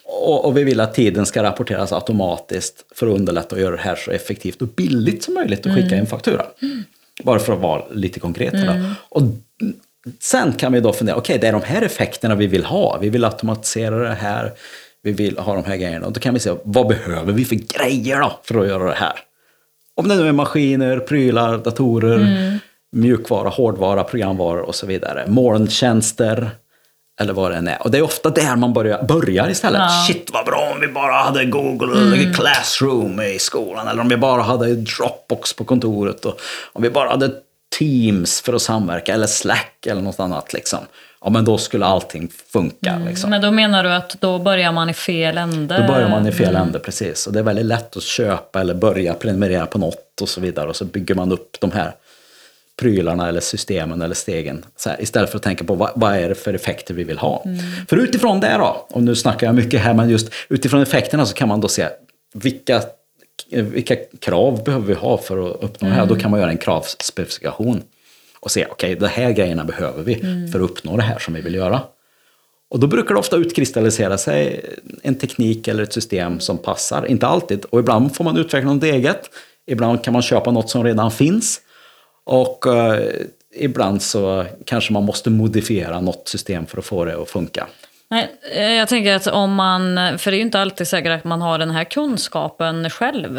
Och, 0.04 0.44
och, 0.44 0.56
vi 0.56 0.64
vill 0.64 0.80
att 0.80 0.94
tiden 0.94 1.26
ska 1.26 1.42
rapporteras 1.42 1.92
automatiskt 1.92 2.84
för 2.94 3.06
att 3.06 3.14
underlätta 3.14 3.56
och 3.56 3.62
göra 3.62 3.76
det 3.76 3.82
här 3.82 3.96
så 3.96 4.10
effektivt 4.10 4.62
och 4.62 4.68
billigt 4.68 5.22
som 5.22 5.34
möjligt 5.34 5.66
att 5.66 5.74
skicka 5.74 5.86
mm. 5.86 6.00
en 6.00 6.06
faktura. 6.06 6.46
Mm. 6.62 6.84
Bara 7.22 7.38
för 7.38 7.52
att 7.52 7.60
vara 7.60 7.82
lite 7.92 8.20
konkret. 8.20 8.54
Och 9.08 9.22
sen 10.20 10.52
kan 10.52 10.72
vi 10.72 10.80
då 10.80 10.92
fundera, 10.92 11.16
okej 11.16 11.34
okay, 11.34 11.40
det 11.40 11.48
är 11.48 11.52
de 11.52 11.62
här 11.62 11.82
effekterna 11.82 12.34
vi 12.34 12.46
vill 12.46 12.64
ha. 12.64 12.98
Vi 13.00 13.08
vill 13.08 13.24
automatisera 13.24 14.08
det 14.08 14.14
här 14.14 14.52
vi 15.04 15.12
vill 15.12 15.38
ha 15.38 15.54
de 15.54 15.64
här 15.64 15.76
grejerna. 15.76 16.06
Och 16.06 16.12
då 16.12 16.20
kan 16.20 16.34
vi 16.34 16.40
se, 16.40 16.54
vad 16.64 16.86
behöver 16.86 17.32
vi 17.32 17.44
för 17.44 17.56
grejer 17.56 18.20
då 18.20 18.40
för 18.44 18.60
att 18.60 18.68
göra 18.68 18.84
det 18.84 18.94
här? 18.94 19.12
Om 19.96 20.08
det 20.08 20.16
nu 20.16 20.28
är 20.28 20.32
maskiner, 20.32 20.98
prylar, 20.98 21.58
datorer, 21.58 22.16
mm. 22.16 22.58
mjukvara, 22.92 23.48
hårdvara, 23.48 24.04
programvaror 24.04 24.62
och 24.62 24.74
så 24.74 24.86
vidare. 24.86 25.24
Molntjänster 25.28 26.50
eller 27.20 27.32
vad 27.32 27.50
det 27.50 27.56
än 27.56 27.68
är. 27.68 27.82
Och 27.82 27.90
det 27.90 27.98
är 27.98 28.02
ofta 28.02 28.30
där 28.30 28.56
man 28.56 28.72
börjar, 28.72 29.02
börjar 29.02 29.50
istället. 29.50 29.80
Ja. 29.80 30.04
Shit 30.06 30.30
vad 30.32 30.46
bra 30.46 30.70
om 30.74 30.80
vi 30.80 30.88
bara 30.88 31.12
hade 31.12 31.44
Google 31.44 32.14
mm. 32.14 32.34
Classroom 32.34 33.20
i 33.20 33.38
skolan. 33.38 33.88
Eller 33.88 34.00
om 34.00 34.08
vi 34.08 34.16
bara 34.16 34.42
hade 34.42 34.74
Dropbox 34.74 35.52
på 35.52 35.64
kontoret. 35.64 36.24
Och 36.24 36.40
om 36.72 36.82
vi 36.82 36.90
bara 36.90 37.08
hade 37.08 37.30
Teams 37.78 38.40
för 38.40 38.52
att 38.52 38.62
samverka 38.62 39.14
eller 39.14 39.26
Slack 39.26 39.86
eller 39.86 40.02
något 40.02 40.20
annat. 40.20 40.52
Liksom. 40.52 40.78
Ja, 41.24 41.30
men 41.30 41.44
då 41.44 41.58
skulle 41.58 41.86
allting 41.86 42.28
funka. 42.52 43.00
Liksom. 43.06 43.30
Men 43.30 43.42
då 43.42 43.50
menar 43.50 43.84
du 43.84 43.92
att 43.92 44.16
då 44.20 44.38
börjar 44.38 44.72
man 44.72 44.90
i 44.90 44.94
fel 44.94 45.38
ände? 45.38 45.76
Då 45.76 45.92
börjar 45.92 46.08
man 46.08 46.26
i 46.26 46.32
fel 46.32 46.56
ände, 46.56 46.78
precis. 46.78 47.26
Och 47.26 47.32
det 47.32 47.38
är 47.38 47.42
väldigt 47.42 47.66
lätt 47.66 47.96
att 47.96 48.02
köpa 48.02 48.60
eller 48.60 48.74
börja 48.74 49.14
prenumerera 49.14 49.66
på 49.66 49.78
något 49.78 50.20
och 50.20 50.28
så 50.28 50.40
vidare. 50.40 50.68
Och 50.68 50.76
så 50.76 50.84
bygger 50.84 51.14
man 51.14 51.32
upp 51.32 51.56
de 51.60 51.72
här 51.72 51.92
prylarna 52.80 53.28
eller 53.28 53.40
systemen 53.40 54.02
eller 54.02 54.14
stegen. 54.14 54.64
Här, 54.86 55.02
istället 55.02 55.30
för 55.30 55.36
att 55.36 55.42
tänka 55.42 55.64
på 55.64 55.74
vad, 55.74 55.90
vad, 55.94 56.16
är 56.16 56.28
det 56.28 56.34
för 56.34 56.54
effekter 56.54 56.94
vi 56.94 57.04
vill 57.04 57.18
ha. 57.18 57.42
Mm. 57.44 57.58
För 57.88 57.96
utifrån 57.96 58.40
det 58.40 58.56
då, 58.58 58.86
och 58.90 59.02
nu 59.02 59.14
snackar 59.14 59.46
jag 59.46 59.54
mycket 59.54 59.80
här, 59.80 59.94
men 59.94 60.10
just 60.10 60.32
utifrån 60.48 60.82
effekterna 60.82 61.26
så 61.26 61.34
kan 61.34 61.48
man 61.48 61.60
då 61.60 61.68
se 61.68 61.88
vilka, 62.34 62.82
vilka 63.50 63.96
krav 64.20 64.64
behöver 64.64 64.86
vi 64.86 64.94
ha 64.94 65.18
för 65.18 65.50
att 65.50 65.54
uppnå 65.54 65.86
mm. 65.86 65.90
det 65.90 66.00
här. 66.00 66.06
Då 66.06 66.16
kan 66.16 66.30
man 66.30 66.40
göra 66.40 66.50
en 66.50 66.58
kravspecifikation 66.58 67.82
och 68.44 68.50
se, 68.50 68.66
okej, 68.70 68.96
okay, 68.96 69.00
de 69.00 69.06
här 69.06 69.32
grejerna 69.32 69.64
behöver 69.64 70.02
vi 70.02 70.20
mm. 70.20 70.48
för 70.48 70.60
att 70.60 70.70
uppnå 70.70 70.96
det 70.96 71.02
här 71.02 71.18
som 71.18 71.34
vi 71.34 71.40
vill 71.40 71.54
göra. 71.54 71.80
Och 72.70 72.80
då 72.80 72.86
brukar 72.86 73.14
det 73.14 73.20
ofta 73.20 73.36
utkristallisera 73.36 74.18
sig 74.18 74.64
en 75.02 75.14
teknik 75.14 75.68
eller 75.68 75.82
ett 75.82 75.92
system 75.92 76.40
som 76.40 76.58
passar. 76.58 77.06
Inte 77.06 77.26
alltid, 77.26 77.64
och 77.64 77.80
ibland 77.80 78.16
får 78.16 78.24
man 78.24 78.36
utveckla 78.36 78.72
något 78.72 78.84
eget. 78.84 79.30
Ibland 79.66 80.04
kan 80.04 80.12
man 80.12 80.22
köpa 80.22 80.50
något 80.50 80.70
som 80.70 80.84
redan 80.84 81.10
finns. 81.10 81.60
Och 82.24 82.66
eh, 82.66 83.00
ibland 83.54 84.02
så 84.02 84.46
kanske 84.66 84.92
man 84.92 85.04
måste 85.04 85.30
modifiera 85.30 86.00
något 86.00 86.28
system 86.28 86.66
för 86.66 86.78
att 86.78 86.84
få 86.84 87.04
det 87.04 87.22
att 87.22 87.30
funka. 87.30 87.66
Nej, 88.10 88.30
eh, 88.52 88.72
jag 88.72 88.88
tänker 88.88 89.14
att 89.14 89.26
om 89.26 89.54
man, 89.54 89.96
för 90.18 90.30
det 90.30 90.34
är 90.34 90.38
ju 90.38 90.44
inte 90.44 90.60
alltid 90.60 90.88
säkert 90.88 91.18
att 91.18 91.24
man 91.24 91.42
har 91.42 91.58
den 91.58 91.70
här 91.70 91.84
kunskapen 91.84 92.90
själv 92.90 93.38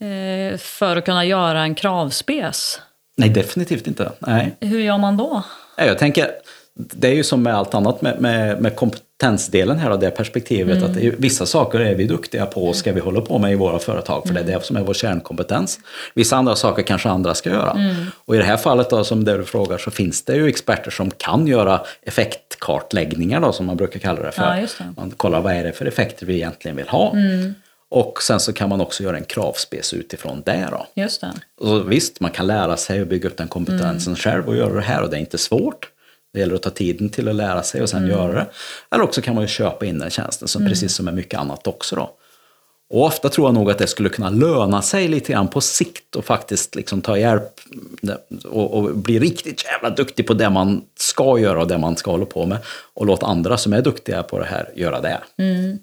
eh, 0.00 0.58
för 0.58 0.96
att 0.96 1.04
kunna 1.04 1.24
göra 1.24 1.62
en 1.62 1.74
kravspes. 1.74 2.80
Nej, 3.20 3.28
definitivt 3.28 3.86
inte. 3.86 4.12
Nej. 4.18 4.56
Hur 4.60 4.80
gör 4.80 4.98
man 4.98 5.16
då? 5.16 5.42
Jag 5.76 5.98
tänker, 5.98 6.30
det 6.74 7.08
är 7.08 7.14
ju 7.14 7.24
som 7.24 7.42
med 7.42 7.54
allt 7.54 7.74
annat 7.74 8.02
med, 8.02 8.20
med, 8.20 8.62
med 8.62 8.76
kompetensdelen 8.76 9.78
här 9.78 9.90
och 9.90 9.98
det 9.98 10.10
perspektivet 10.10 10.76
mm. 10.78 10.90
att 10.90 10.96
är, 10.96 11.14
vissa 11.18 11.46
saker 11.46 11.80
är 11.80 11.94
vi 11.94 12.04
duktiga 12.04 12.46
på 12.46 12.68
och 12.68 12.76
ska 12.76 12.92
vi 12.92 13.00
hålla 13.00 13.20
på 13.20 13.38
med 13.38 13.52
i 13.52 13.54
våra 13.54 13.78
företag 13.78 14.22
för 14.22 14.30
mm. 14.30 14.46
det 14.46 14.52
är 14.52 14.58
det 14.58 14.64
som 14.64 14.76
är 14.76 14.80
vår 14.80 14.94
kärnkompetens. 14.94 15.78
Vissa 16.14 16.36
andra 16.36 16.56
saker 16.56 16.82
kanske 16.82 17.08
andra 17.08 17.34
ska 17.34 17.50
göra. 17.50 17.70
Mm. 17.70 18.06
Och 18.24 18.34
i 18.34 18.38
det 18.38 18.44
här 18.44 18.56
fallet 18.56 18.90
då, 18.90 19.04
som 19.04 19.24
det 19.24 19.36
du 19.36 19.44
frågar 19.44 19.78
så 19.78 19.90
finns 19.90 20.24
det 20.24 20.36
ju 20.36 20.48
experter 20.48 20.90
som 20.90 21.10
kan 21.10 21.46
göra 21.46 21.80
effektkartläggningar 22.02 23.40
då 23.40 23.52
som 23.52 23.66
man 23.66 23.76
brukar 23.76 24.00
kalla 24.00 24.22
det 24.22 24.32
för. 24.32 24.56
Ja, 24.56 24.66
det. 24.78 24.84
Man 24.96 25.10
kollar 25.10 25.40
vad 25.40 25.52
är 25.52 25.64
det 25.64 25.72
för 25.72 25.86
effekter 25.86 26.26
vi 26.26 26.34
egentligen 26.34 26.76
vill 26.76 26.88
ha. 26.88 27.14
Och 27.90 28.22
sen 28.22 28.40
så 28.40 28.52
kan 28.52 28.68
man 28.68 28.80
också 28.80 29.02
göra 29.02 29.16
en 29.16 29.24
kravspec 29.24 29.94
utifrån 29.94 30.42
det. 30.46 30.68
Då. 30.70 30.86
Just 30.94 31.20
det. 31.20 31.32
Och 31.60 31.92
visst, 31.92 32.20
man 32.20 32.30
kan 32.30 32.46
lära 32.46 32.76
sig 32.76 33.00
och 33.00 33.06
bygga 33.06 33.28
upp 33.28 33.36
den 33.36 33.48
kompetensen 33.48 34.12
mm. 34.12 34.16
själv 34.16 34.48
och 34.48 34.56
göra 34.56 34.74
det 34.74 34.80
här 34.80 35.02
och 35.02 35.10
det 35.10 35.16
är 35.16 35.20
inte 35.20 35.38
svårt. 35.38 35.90
Det 36.32 36.40
gäller 36.40 36.54
att 36.54 36.62
ta 36.62 36.70
tiden 36.70 37.08
till 37.08 37.28
att 37.28 37.34
lära 37.34 37.62
sig 37.62 37.82
och 37.82 37.88
sen 37.88 37.98
mm. 37.98 38.10
göra 38.10 38.32
det. 38.32 38.46
Eller 38.90 39.04
också 39.04 39.20
kan 39.20 39.34
man 39.34 39.44
ju 39.44 39.48
köpa 39.48 39.86
in 39.86 39.98
den 39.98 40.10
tjänsten, 40.10 40.48
som, 40.48 40.62
mm. 40.62 40.72
precis 40.72 40.94
som 40.94 41.04
med 41.04 41.14
mycket 41.14 41.40
annat 41.40 41.66
också. 41.66 41.96
Då. 41.96 42.16
Och 42.90 43.04
ofta 43.04 43.28
tror 43.28 43.46
jag 43.46 43.54
nog 43.54 43.70
att 43.70 43.78
det 43.78 43.86
skulle 43.86 44.08
kunna 44.08 44.30
löna 44.30 44.82
sig 44.82 45.08
lite 45.08 45.32
grann 45.32 45.48
på 45.48 45.60
sikt 45.60 46.16
och 46.16 46.24
faktiskt 46.24 46.74
liksom 46.74 47.00
ta 47.00 47.18
hjälp 47.18 47.60
och, 48.44 48.74
och, 48.74 48.96
bli 48.96 49.18
riktigt 49.18 49.64
jävla 49.64 49.90
duktig 49.90 50.26
på 50.26 50.34
det 50.34 50.50
man 50.50 50.82
ska 50.96 51.38
göra 51.38 51.60
och 51.60 51.68
det 51.68 51.78
man 51.78 51.96
ska 51.96 52.10
hålla 52.10 52.26
på 52.26 52.46
med. 52.46 52.58
Och 52.94 53.06
låta 53.06 53.26
andra 53.26 53.56
som 53.56 53.72
är 53.72 53.82
duktiga 53.82 54.22
på 54.22 54.38
det 54.38 54.44
här 54.44 54.70
göra 54.74 55.00
det. 55.00 55.20
Mm. 55.38 55.78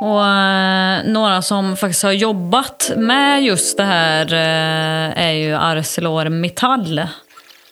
Och 0.00 0.26
eh, 0.26 1.04
några 1.04 1.42
som 1.42 1.76
faktiskt 1.76 2.02
har 2.02 2.12
jobbat 2.12 2.90
med 2.96 3.42
just 3.42 3.76
det 3.76 3.84
här 3.84 4.32
eh, 4.32 5.26
är 5.26 5.32
ju 5.32 5.54
ArcelorMittal. 5.54 7.00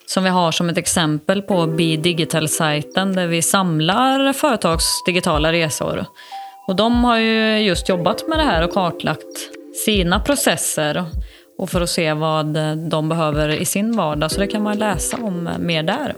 Som 0.05 0.23
vi 0.23 0.29
har 0.29 0.51
som 0.51 0.69
ett 0.69 0.77
exempel 0.77 1.41
på 1.41 1.67
Be 1.67 1.97
Digital-sajten 1.97 3.15
där 3.15 3.27
vi 3.27 3.41
samlar 3.41 4.33
företags 4.33 5.03
digitala 5.05 5.51
resor. 5.51 6.05
Och 6.67 6.75
de 6.75 7.03
har 7.03 7.17
ju 7.17 7.59
just 7.59 7.89
jobbat 7.89 8.27
med 8.27 8.39
det 8.39 8.43
här 8.43 8.63
och 8.63 8.73
kartlagt 8.73 9.49
sina 9.85 10.19
processer 10.19 11.05
och 11.57 11.69
för 11.69 11.81
att 11.81 11.89
se 11.89 12.13
vad 12.13 12.57
de 12.89 13.09
behöver 13.09 13.49
i 13.49 13.65
sin 13.65 13.97
vardag. 13.97 14.31
Så 14.31 14.39
det 14.39 14.47
kan 14.47 14.63
man 14.63 14.77
läsa 14.77 15.17
om 15.17 15.49
mer 15.59 15.83
där. 15.83 16.15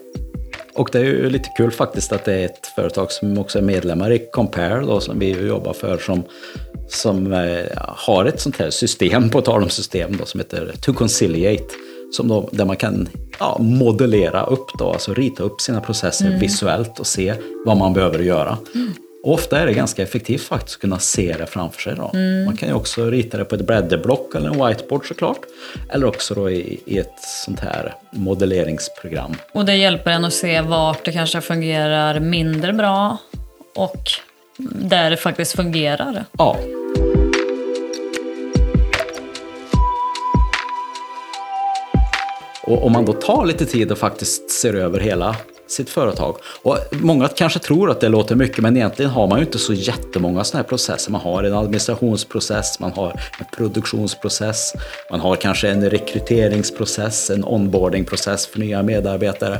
Och 0.73 0.89
det 0.91 0.99
är 0.99 1.03
ju 1.03 1.29
lite 1.29 1.49
kul 1.57 1.71
faktiskt 1.71 2.11
att 2.11 2.25
det 2.25 2.33
är 2.33 2.45
ett 2.45 2.67
företag 2.75 3.11
som 3.11 3.37
också 3.37 3.57
är 3.57 3.63
medlemmar 3.63 4.11
i 4.11 4.27
Compare 4.31 4.81
då, 4.81 4.99
som 4.99 5.19
vi 5.19 5.47
jobbar 5.47 5.73
för 5.73 5.97
som, 5.97 6.23
som 6.87 7.33
eh, 7.33 7.65
har 7.75 8.25
ett 8.25 8.39
sånt 8.39 8.57
här 8.57 8.69
system, 8.69 9.29
på 9.29 9.41
tal 9.41 9.63
om 9.63 9.69
system, 9.69 10.17
då, 10.17 10.25
som 10.25 10.39
heter 10.39 10.73
To 10.81 10.93
Conciliate. 10.93 11.73
Som 12.11 12.27
då, 12.27 12.49
där 12.51 12.65
man 12.65 12.75
kan 12.75 13.09
ja, 13.39 13.57
modellera 13.59 14.45
upp, 14.45 14.67
då, 14.79 14.91
alltså 14.91 15.13
rita 15.13 15.43
upp 15.43 15.61
sina 15.61 15.81
processer 15.81 16.25
mm. 16.25 16.39
visuellt 16.39 16.99
och 16.99 17.07
se 17.07 17.33
vad 17.65 17.77
man 17.77 17.93
behöver 17.93 18.19
göra. 18.19 18.57
Mm. 18.75 18.93
Ofta 19.23 19.59
är 19.59 19.65
det 19.65 19.73
ganska 19.73 20.03
effektivt 20.03 20.41
faktiskt 20.41 20.75
att 20.75 20.81
kunna 20.81 20.99
se 20.99 21.35
det 21.37 21.45
framför 21.45 21.81
sig. 21.81 21.95
Då. 21.95 22.11
Mm. 22.13 22.45
Man 22.45 22.57
kan 22.57 22.69
ju 22.69 22.75
också 22.75 23.05
rita 23.05 23.37
det 23.37 23.45
på 23.45 23.55
ett 23.55 23.67
blädderblock 23.67 24.35
eller 24.35 24.49
en 24.49 24.67
whiteboard 24.67 25.07
såklart. 25.07 25.39
Eller 25.89 26.07
också 26.07 26.33
då 26.33 26.49
i, 26.49 26.79
i, 26.85 26.97
ett 26.97 27.19
sånt 27.45 27.59
här 27.59 27.93
modelleringsprogram. 28.11 29.35
Och 29.51 29.65
det 29.65 29.75
hjälper 29.75 30.11
en 30.11 30.25
att 30.25 30.33
se 30.33 30.61
vart 30.61 31.05
det 31.05 31.11
kanske 31.11 31.41
fungerar 31.41 32.19
mindre 32.19 32.73
bra 32.73 33.17
och 33.75 34.03
där 34.73 35.09
det 35.09 35.17
faktiskt 35.17 35.55
fungerar. 35.55 36.25
Ja. 36.37 36.57
Och 42.63 42.85
om 42.85 42.91
man 42.91 43.05
då 43.05 43.13
tar 43.13 43.45
lite 43.45 43.65
tid 43.65 43.91
och 43.91 43.97
faktiskt 43.97 44.51
ser 44.51 44.73
över 44.73 44.99
hela 44.99 45.35
sitt 45.71 45.89
företag. 45.89 46.35
Och 46.61 46.77
många 46.91 47.27
kanske 47.27 47.59
tror 47.59 47.91
att 47.91 48.01
det 48.01 48.09
låter 48.09 48.35
mycket, 48.35 48.59
men 48.59 48.77
egentligen 48.77 49.11
har 49.11 49.27
man 49.27 49.39
ju 49.39 49.45
inte 49.45 49.59
så 49.59 49.73
jättemånga 49.73 50.43
sådana 50.43 50.63
här 50.63 50.69
processer. 50.69 51.11
Man 51.11 51.21
har 51.21 51.43
en 51.43 51.53
administrationsprocess, 51.53 52.79
man 52.79 52.91
har 52.91 53.09
en 53.39 53.45
produktionsprocess, 53.55 54.73
man 55.11 55.19
har 55.19 55.35
kanske 55.35 55.69
en 55.69 55.89
rekryteringsprocess, 55.89 57.29
en 57.29 57.43
onboardingprocess 57.43 58.47
för 58.47 58.59
nya 58.59 58.83
medarbetare. 58.83 59.59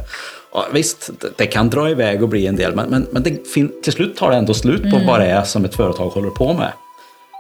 Ja, 0.54 0.66
visst, 0.74 1.10
det 1.38 1.46
kan 1.46 1.70
dra 1.70 1.90
iväg 1.90 2.24
och 2.24 2.30
bli 2.30 2.48
en 2.48 2.56
del, 2.56 2.76
men, 2.76 2.90
men, 2.90 3.08
men 3.12 3.24
det, 3.24 3.54
till 3.84 3.94
slut 3.94 4.18
tar 4.18 4.32
det 4.32 4.38
ändå 4.38 4.54
slut 4.54 4.82
på 4.82 4.96
mm. 4.96 5.08
vad 5.08 5.20
det 5.20 5.26
är 5.26 5.44
som 5.44 5.66
ett 5.66 5.76
företag 5.76 6.10
håller 6.10 6.30
på 6.30 6.54
med. 6.54 6.72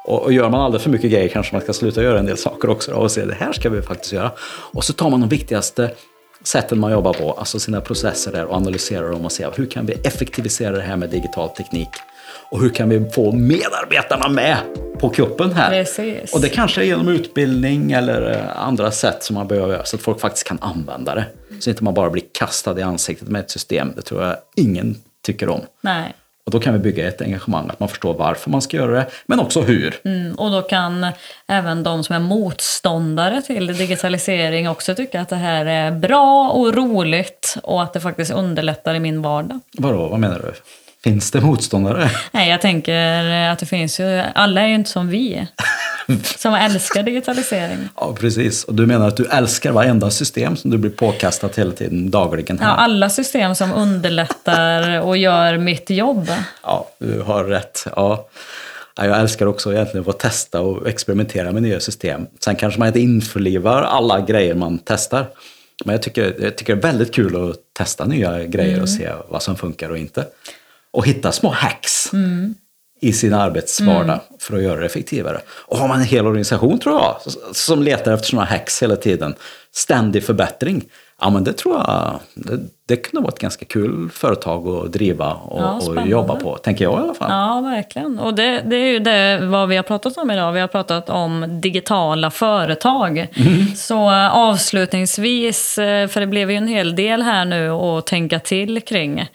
Och, 0.06 0.24
och 0.24 0.34
gör 0.34 0.50
man 0.50 0.62
alldeles 0.62 0.84
för 0.84 0.90
mycket 0.90 1.12
grejer 1.12 1.28
kanske 1.28 1.56
man 1.56 1.62
ska 1.62 1.74
sluta 1.74 2.04
göra 2.04 2.20
en 2.20 2.26
del 2.26 2.38
saker 2.38 2.70
också 2.70 2.92
och 2.92 3.12
se 3.12 3.26
det 3.26 3.34
här 3.40 3.54
ska 3.54 3.70
vi 3.70 3.82
faktiskt 3.82 4.14
göra. 4.14 4.32
Och 4.50 4.84
så 4.84 4.94
tar 4.94 5.10
man 5.10 5.20
de 5.20 5.30
viktigaste 5.30 5.92
sätten 6.44 6.80
man 6.80 6.92
jobbar 6.92 7.14
på, 7.14 7.32
alltså 7.32 7.60
sina 7.60 7.82
processer 7.82 8.32
där 8.32 8.46
och 8.46 8.56
analyserar 8.56 9.10
dem 9.10 9.26
och 9.26 9.32
ser 9.32 9.52
hur 9.56 9.66
kan 9.66 9.86
vi 9.86 9.94
effektivisera 9.94 10.72
det 10.72 10.82
här 10.82 10.96
med 10.96 11.10
digital 11.10 11.50
teknik 11.50 11.90
och 12.52 12.62
hur 12.62 12.70
kan 12.70 12.90
vi 12.90 13.10
få 13.10 13.32
medarbetarna 13.32 14.30
med 14.30 14.58
på 15.00 15.10
kuppen 15.10 15.54
här? 15.54 15.70
Precis. 15.70 16.34
Och 16.34 16.42
det 16.42 16.50
kanske 16.50 16.82
är 16.82 16.86
genom 16.86 17.08
utbildning 17.08 17.92
eller 17.92 18.32
eh, 18.32 18.68
andra 18.68 18.92
sätt 18.92 19.24
som 19.24 19.34
man 19.34 19.48
behöver 19.48 19.74
göra 19.74 19.86
så 19.86 19.96
att 19.96 20.02
folk 20.02 20.20
faktiskt 20.20 20.48
kan 20.48 20.58
använda 20.62 21.16
det. 21.16 21.26
Så 21.60 21.70
inte 21.70 21.84
man 21.84 21.94
bara 21.94 22.10
blir 22.10 22.24
kastad 22.32 22.80
i 22.80 22.82
ansiktet 22.82 23.28
med 23.28 23.42
ett 23.42 23.52
system. 23.52 23.94
Det 23.96 24.02
tror 24.02 24.24
jag 24.24 24.36
ingen 24.56 24.96
tycker 25.26 25.50
om. 25.50 25.62
Nej. 25.82 26.14
Och 26.50 26.54
då 26.54 26.60
kan 26.60 26.74
vi 26.74 26.80
bygga 26.80 27.08
ett 27.08 27.22
engagemang, 27.22 27.70
att 27.70 27.80
man 27.80 27.90
förstår 27.90 28.14
varför 28.14 28.50
man 28.50 28.62
ska 28.62 28.78
göra 28.78 28.92
det, 28.92 29.08
men 29.26 29.40
också 29.40 29.62
hur. 29.62 30.00
Mm, 30.04 30.36
och 30.36 30.52
då 30.52 30.62
kan 30.62 31.08
även 31.48 31.84
de 31.84 32.04
som 32.04 32.16
är 32.16 32.20
motståndare 32.20 33.42
till 33.42 33.68
digitalisering 33.68 34.70
också 34.70 34.96
tycka 34.96 35.22
att 35.22 35.30
det 35.30 35.36
här 35.36 35.66
är 35.66 35.92
bra 35.92 36.50
och 36.50 36.74
roligt 36.74 37.58
och 37.64 37.84
att 37.84 37.94
det 37.94 38.00
faktiskt 38.00 38.32
underlättar 38.32 38.96
i 38.96 39.00
min 39.00 39.22
vardag. 39.22 39.60
Vadå, 39.78 40.08
vad 40.08 40.20
menar 40.20 40.40
du? 40.40 40.54
Finns 41.04 41.32
det 41.32 41.42
motståndare? 41.42 42.12
Nej, 42.32 42.50
jag 42.50 42.62
tänker 42.62 43.26
att 43.50 43.60
det 43.60 43.66
finns 43.66 44.00
ju, 44.00 44.24
alla 44.36 44.62
är 44.62 44.68
ju 44.68 44.76
inte 44.76 44.90
som 44.90 45.08
vi. 45.08 45.48
som 46.38 46.54
älskar 46.54 47.04
digitalisering. 47.04 47.90
Ja, 47.96 48.16
precis. 48.20 48.64
Och 48.64 48.76
du 48.76 48.86
menar 48.86 49.08
att 49.08 49.18
du 49.18 49.26
älskar 49.26 49.72
varenda 49.72 50.12
system 50.12 50.56
som 50.56 50.72
du 50.72 50.78
blir 50.78 50.92
påkastat 50.92 51.60
hela 51.60 51.72
tiden, 51.72 52.12
dagligen? 52.12 52.60
Här. 52.60 52.68
Ja, 52.68 52.74
alla 52.74 53.10
system 53.10 53.56
som 53.56 53.74
underlättar 53.74 55.02
och 55.02 55.18
gör 55.18 55.58
mitt 55.58 55.90
jobb. 55.90 56.32
Ja, 56.64 56.90
du 57.00 57.22
har 57.22 57.44
rätt. 57.44 57.86
Ja. 57.96 58.30
Jag 58.96 59.20
älskar 59.20 59.46
också 59.46 59.74
egentligen 59.74 60.00
att 60.00 60.06
få 60.06 60.12
testa 60.12 60.62
och 60.62 60.88
experimentera 60.88 61.52
med 61.52 61.64
nya 61.64 61.80
system. 61.80 62.28
Sen 62.40 62.56
kanske 62.56 62.80
man 62.80 62.88
inte 62.88 63.00
införlivar 63.00 63.82
alla 63.82 64.22
grejer 64.22 64.56
man 64.56 64.80
testar. 64.86 65.26
Men 65.86 65.94
jag 65.94 66.02
tycker, 66.02 66.36
jag 66.40 66.56
tycker 66.56 66.76
det 66.76 66.80
är 66.80 66.92
väldigt 66.92 67.14
kul 67.14 67.50
att 67.50 67.56
testa 67.78 68.06
nya 68.06 68.44
grejer 68.44 68.70
mm. 68.70 68.82
och 68.82 68.90
se 68.90 69.12
vad 69.28 69.44
som 69.44 69.56
funkar 69.56 69.90
och 69.90 69.98
inte. 69.98 70.26
Och 70.94 71.08
hitta 71.08 71.32
små 71.32 71.50
hacks. 71.50 72.14
Mm 72.14 72.56
i 73.02 73.14
sin 73.14 73.34
arbetsvardag 73.34 74.04
mm. 74.04 74.20
för 74.40 74.58
att 74.58 74.64
göra 74.64 74.80
det 74.80 74.86
effektivare. 74.86 75.42
Och 75.50 75.78
har 75.78 75.88
man 75.88 76.00
en 76.00 76.06
hel 76.06 76.26
organisation, 76.26 76.80
tror 76.80 76.96
jag, 76.96 77.16
som 77.56 77.84
letar 77.84 78.14
efter 78.14 78.28
sådana 78.28 78.46
hacks 78.46 78.84
hela 78.84 78.96
tiden, 78.96 79.36
ständig 79.72 80.24
förbättring, 80.24 80.84
Ja, 81.22 81.30
men 81.30 81.44
det 81.44 81.54
tror 81.54 81.76
jag. 81.76 82.20
Det, 82.34 82.60
det 82.86 82.96
kunde 82.96 83.22
vara 83.22 83.34
ett 83.34 83.40
ganska 83.40 83.66
kul 83.66 84.10
företag 84.14 84.68
att 84.68 84.92
driva 84.94 85.34
och, 85.34 85.62
Ja, 85.62 85.82
och 85.88 86.08
jobba 86.08 86.36
på, 86.36 86.58
tänker 86.58 86.84
jag 86.84 86.94
i 86.94 87.04
alla 87.04 87.14
fall. 87.14 87.32
Ja, 87.32 87.62
verkligen. 87.62 88.20
Och 88.20 88.34
det, 88.34 88.62
det 88.66 88.76
är 88.76 88.88
ju 88.88 89.00
det 89.00 89.40
vad 89.46 89.70
vi 89.70 89.76
har 89.76 89.84
pratat 89.84 90.18
om 90.18 90.32
idag. 90.32 90.52
Vi 90.52 90.60
har 90.60 90.68
pratat 90.68 91.10
om 91.10 91.62
digitala 91.62 92.32
företag. 92.32 93.28
Så 93.76 94.12
eh, 94.12 94.38
avslutningsvis, 94.38 95.78
eh, 95.78 96.08
för 96.08 96.20
det 96.20 96.28
blev 96.28 96.52
ju 96.52 96.58
en 96.58 96.68
hel 96.68 96.96
del 96.96 97.22
här 97.22 97.46
nu 97.46 97.70
att 97.70 98.06
tänka 98.08 98.40
till 98.40 98.82
kring. 98.82 99.30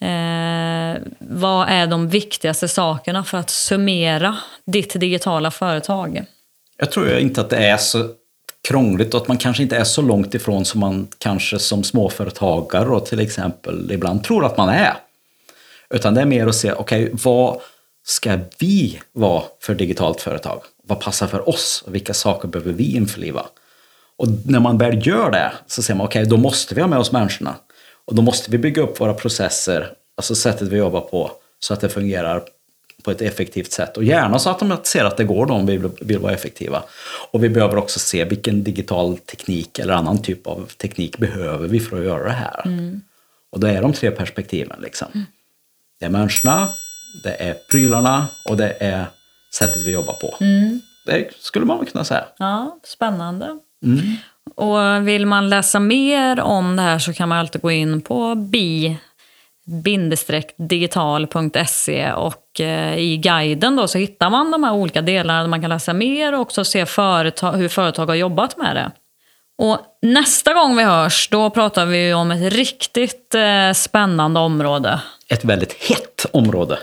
Eh, 0.00 1.02
vad 1.18 1.68
är 1.68 1.86
de 1.86 2.08
viktigaste 2.08 2.68
sakerna 2.68 3.24
för 3.24 3.38
att 3.38 3.50
summera 3.50 4.36
ditt 4.66 5.00
digitala 5.00 5.50
företag? 5.50 6.24
Jag 6.76 6.90
tror 6.90 7.18
inte 7.18 7.40
att 7.40 7.50
det 7.50 7.56
är 7.56 7.76
så 7.76 8.08
krångligt 8.68 9.14
och 9.14 9.20
att 9.20 9.28
man 9.28 9.38
kanske 9.38 9.62
inte 9.62 9.76
är 9.76 9.84
så 9.84 10.02
långt 10.02 10.34
ifrån 10.34 10.64
som 10.64 10.80
man 10.80 11.08
kanske 11.18 11.58
som 11.58 11.84
småföretagare 11.84 12.88
och 12.88 13.06
till 13.06 13.20
exempel 13.20 13.92
ibland 13.92 14.24
tror 14.24 14.44
att 14.44 14.56
man 14.56 14.68
är. 14.68 14.94
Utan 15.90 16.14
det 16.14 16.20
är 16.20 16.24
mer 16.24 16.46
att 16.46 16.54
se, 16.54 16.72
okej, 16.72 17.10
vad 17.12 17.60
ska 18.06 18.38
vi 18.58 19.00
vara 19.12 19.42
för 19.60 19.74
digitalt 19.74 20.20
företag? 20.20 20.60
Vad 20.86 21.00
passar 21.00 21.26
för 21.26 21.48
oss? 21.48 21.84
Vilka 21.86 22.14
saker 22.14 22.48
behöver 22.48 22.72
vi 22.72 22.96
införliva? 22.96 23.46
Och 24.16 24.28
när 24.46 24.60
man 24.60 24.78
väl 24.78 25.06
gör 25.06 25.30
det 25.30 25.52
så 25.66 25.82
ser 25.82 25.94
man, 25.94 26.06
okej, 26.06 26.26
då 26.26 26.36
måste 26.36 26.74
vi 26.74 26.80
ha 26.80 26.88
med 26.88 26.98
oss 26.98 27.12
människorna. 27.12 27.54
Och 28.06 28.14
då 28.14 28.22
måste 28.22 28.50
vi 28.50 28.58
bygga 28.58 28.82
upp 28.82 29.00
våra 29.00 29.14
processer, 29.14 29.92
alltså 30.16 30.34
sättet 30.34 30.68
vi 30.68 30.76
jobbar 30.76 31.00
på, 31.00 31.30
så 31.58 31.74
att 31.74 31.80
det 31.80 31.88
fungerar 31.88 32.42
på 33.02 33.10
ett 33.10 33.20
effektivt 33.20 33.72
sätt. 33.72 33.96
Och 33.96 34.04
gärna 34.04 34.38
så 34.38 34.50
automatisera 34.50 35.06
att 35.06 35.16
det 35.16 35.24
går 35.24 35.46
då 35.46 35.54
om 35.54 35.66
vi 35.66 35.76
vill, 36.00 36.18
vara 36.18 36.32
effektiva. 36.32 36.82
Och 37.30 37.44
vi 37.44 37.48
behöver 37.48 37.76
också 37.76 37.98
se 37.98 38.24
vilken 38.24 38.64
digital 38.64 39.18
teknik 39.18 39.78
eller 39.78 39.94
annan 39.94 40.22
typ 40.22 40.46
av 40.46 40.70
teknik 40.76 41.18
behöver 41.18 41.68
vi 41.68 41.80
för 41.80 41.98
att 41.98 42.04
göra 42.04 42.24
det 42.24 42.32
här. 42.32 42.62
Och 43.50 43.60
det 43.60 43.70
är 43.70 43.82
de 43.82 43.92
tre 43.92 44.10
perspektiven. 44.10 44.80
Liksom. 44.82 45.26
Det 46.00 46.06
är 46.06 46.10
människorna, 46.10 46.68
det 47.22 47.42
är 47.42 47.56
prylarna 47.70 48.26
och 48.48 48.56
det 48.56 48.76
är 48.80 49.04
sättet 49.54 49.86
vi 49.86 49.90
jobbar 49.90 50.14
på. 50.14 50.36
Det 51.06 51.28
skulle 51.40 51.66
man 51.66 51.86
kunna 51.86 52.04
säga. 52.04 52.24
Ja, 52.38 52.78
spännande. 52.84 53.58
Och 54.56 55.08
vill 55.08 55.26
man 55.26 55.48
läsa 55.48 55.80
mer 55.80 56.40
om 56.40 56.76
det 56.76 56.82
här 56.82 56.98
så 56.98 57.12
kan 57.12 57.28
man 57.28 57.38
alltid 57.38 57.62
gå 57.62 57.70
in 57.70 58.00
på 58.00 58.34
bi 58.34 58.96
digital.se 60.56 62.12
och 62.12 62.60
eh, 62.60 62.98
i 62.98 63.16
guiden 63.16 63.76
då 63.76 63.88
så 63.88 63.98
hittar 63.98 64.30
man 64.30 64.50
de 64.50 64.64
här 64.64 64.72
olika 64.72 65.02
delarna 65.02 65.40
där 65.40 65.48
man 65.48 65.60
kan 65.60 65.70
läsa 65.70 65.92
mer 65.92 66.34
och 66.34 66.40
också 66.40 66.64
se 66.64 66.86
företag, 66.86 67.52
hur 67.52 67.68
företag 67.68 68.06
har 68.06 68.14
jobbat 68.14 68.56
med 68.56 68.76
det. 68.76 68.90
Och 69.58 69.78
nästa 70.02 70.54
gång 70.54 70.76
vi 70.76 70.82
hörs 70.82 71.28
då 71.30 71.50
pratar 71.50 71.86
vi 71.86 72.14
om 72.14 72.30
ett 72.30 72.52
riktigt 72.52 73.34
eh, 73.34 73.72
spännande 73.72 74.40
område. 74.40 75.00
Ett 75.28 75.44
väldigt 75.44 75.72
hett 75.72 76.26
område. 76.32 76.78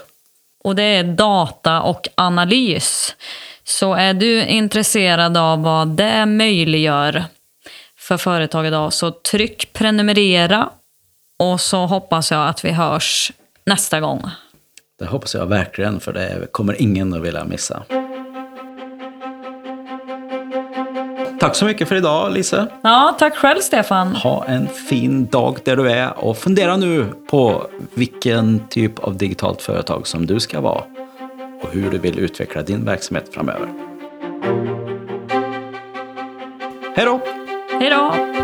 Och 0.63 0.75
det 0.75 0.84
är 0.84 1.03
data 1.03 1.82
och 1.82 2.08
analys. 2.15 3.15
Så 3.63 3.94
är 3.94 4.13
du 4.13 4.46
intresserad 4.46 5.38
av 5.38 5.63
vad 5.63 5.88
det 5.88 6.25
möjliggör 6.25 7.25
för 8.01 8.17
företag 8.17 8.67
idag 8.67 8.93
så 8.93 9.12
tryck 9.12 9.74
prenumerera 9.74 10.70
och 11.39 11.62
så 11.62 11.86
hoppas 11.86 12.31
jag 12.31 12.48
att 12.48 12.65
vi 12.65 12.72
hörs 12.72 13.31
nästa 13.65 14.00
gång. 14.00 14.24
Det 15.00 15.05
hoppas 15.05 15.36
jag 15.36 15.46
verkligen, 15.46 16.00
för 16.00 16.13
det 16.13 16.48
kommer 16.51 16.81
ingen 16.81 17.13
att 17.13 17.22
vilja 17.22 17.43
missa. 17.43 17.84
Tack 21.39 21.56
så 21.56 21.65
mycket 21.65 21.88
för 21.88 21.95
idag, 21.95 22.32
Lise. 22.32 22.67
Ja, 22.84 23.15
tack 23.19 23.36
själv 23.36 23.60
Stefan. 23.60 24.15
Ha 24.15 24.45
en 24.45 24.67
fin 24.67 25.25
dag 25.25 25.58
där 25.63 25.75
du 25.75 25.91
är 25.91 26.19
och 26.19 26.38
fundera 26.38 26.78
nu 26.78 27.06
på 27.30 27.67
vilken 27.93 28.67
typ 28.69 28.99
av 28.99 29.17
digitalt 29.17 29.62
företag 29.62 30.08
som 30.08 30.25
du 30.25 30.39
ska 30.39 30.62
vara 30.62 30.84
och 31.62 31.69
hur 31.71 31.91
du 31.91 31.97
vill 31.97 32.19
utveckla 32.19 32.62
din 32.62 32.86
verksamhet 32.86 33.34
framöver. 33.34 33.67
Hej 36.95 37.06
då! 37.06 37.40
Hej 37.82 37.89
då! 37.89 38.40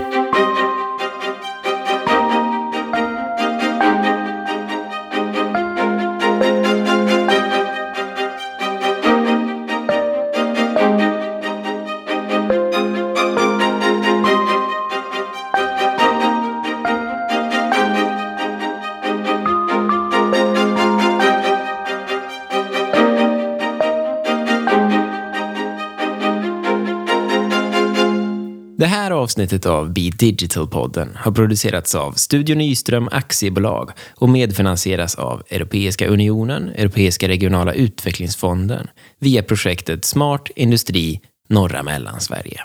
Avsnittet 29.28 29.66
av 29.66 29.94
Be 29.94 30.10
Digital-podden 30.10 31.16
har 31.16 31.32
producerats 31.32 31.96
av 31.96 32.12
Studio 32.12 32.56
Nyström 32.56 33.10
Aktiebolag 33.12 33.92
och 34.16 34.30
medfinansieras 34.30 35.16
av 35.16 35.44
Europeiska 35.50 36.08
Unionen, 36.08 36.70
Europeiska 36.70 37.28
regionala 37.28 37.74
utvecklingsfonden 37.74 38.88
via 39.20 39.44
projektet 39.44 40.06
Smart 40.06 40.50
Industri 40.56 41.22
Norra 41.50 41.84
Mellansverige. 41.84 42.62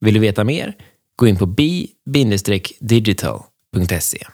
Vill 0.00 0.14
du 0.14 0.20
veta 0.20 0.44
mer? 0.44 0.74
Gå 1.16 1.26
in 1.26 1.36
på 1.36 1.46
bi-digital.se. 1.46 4.26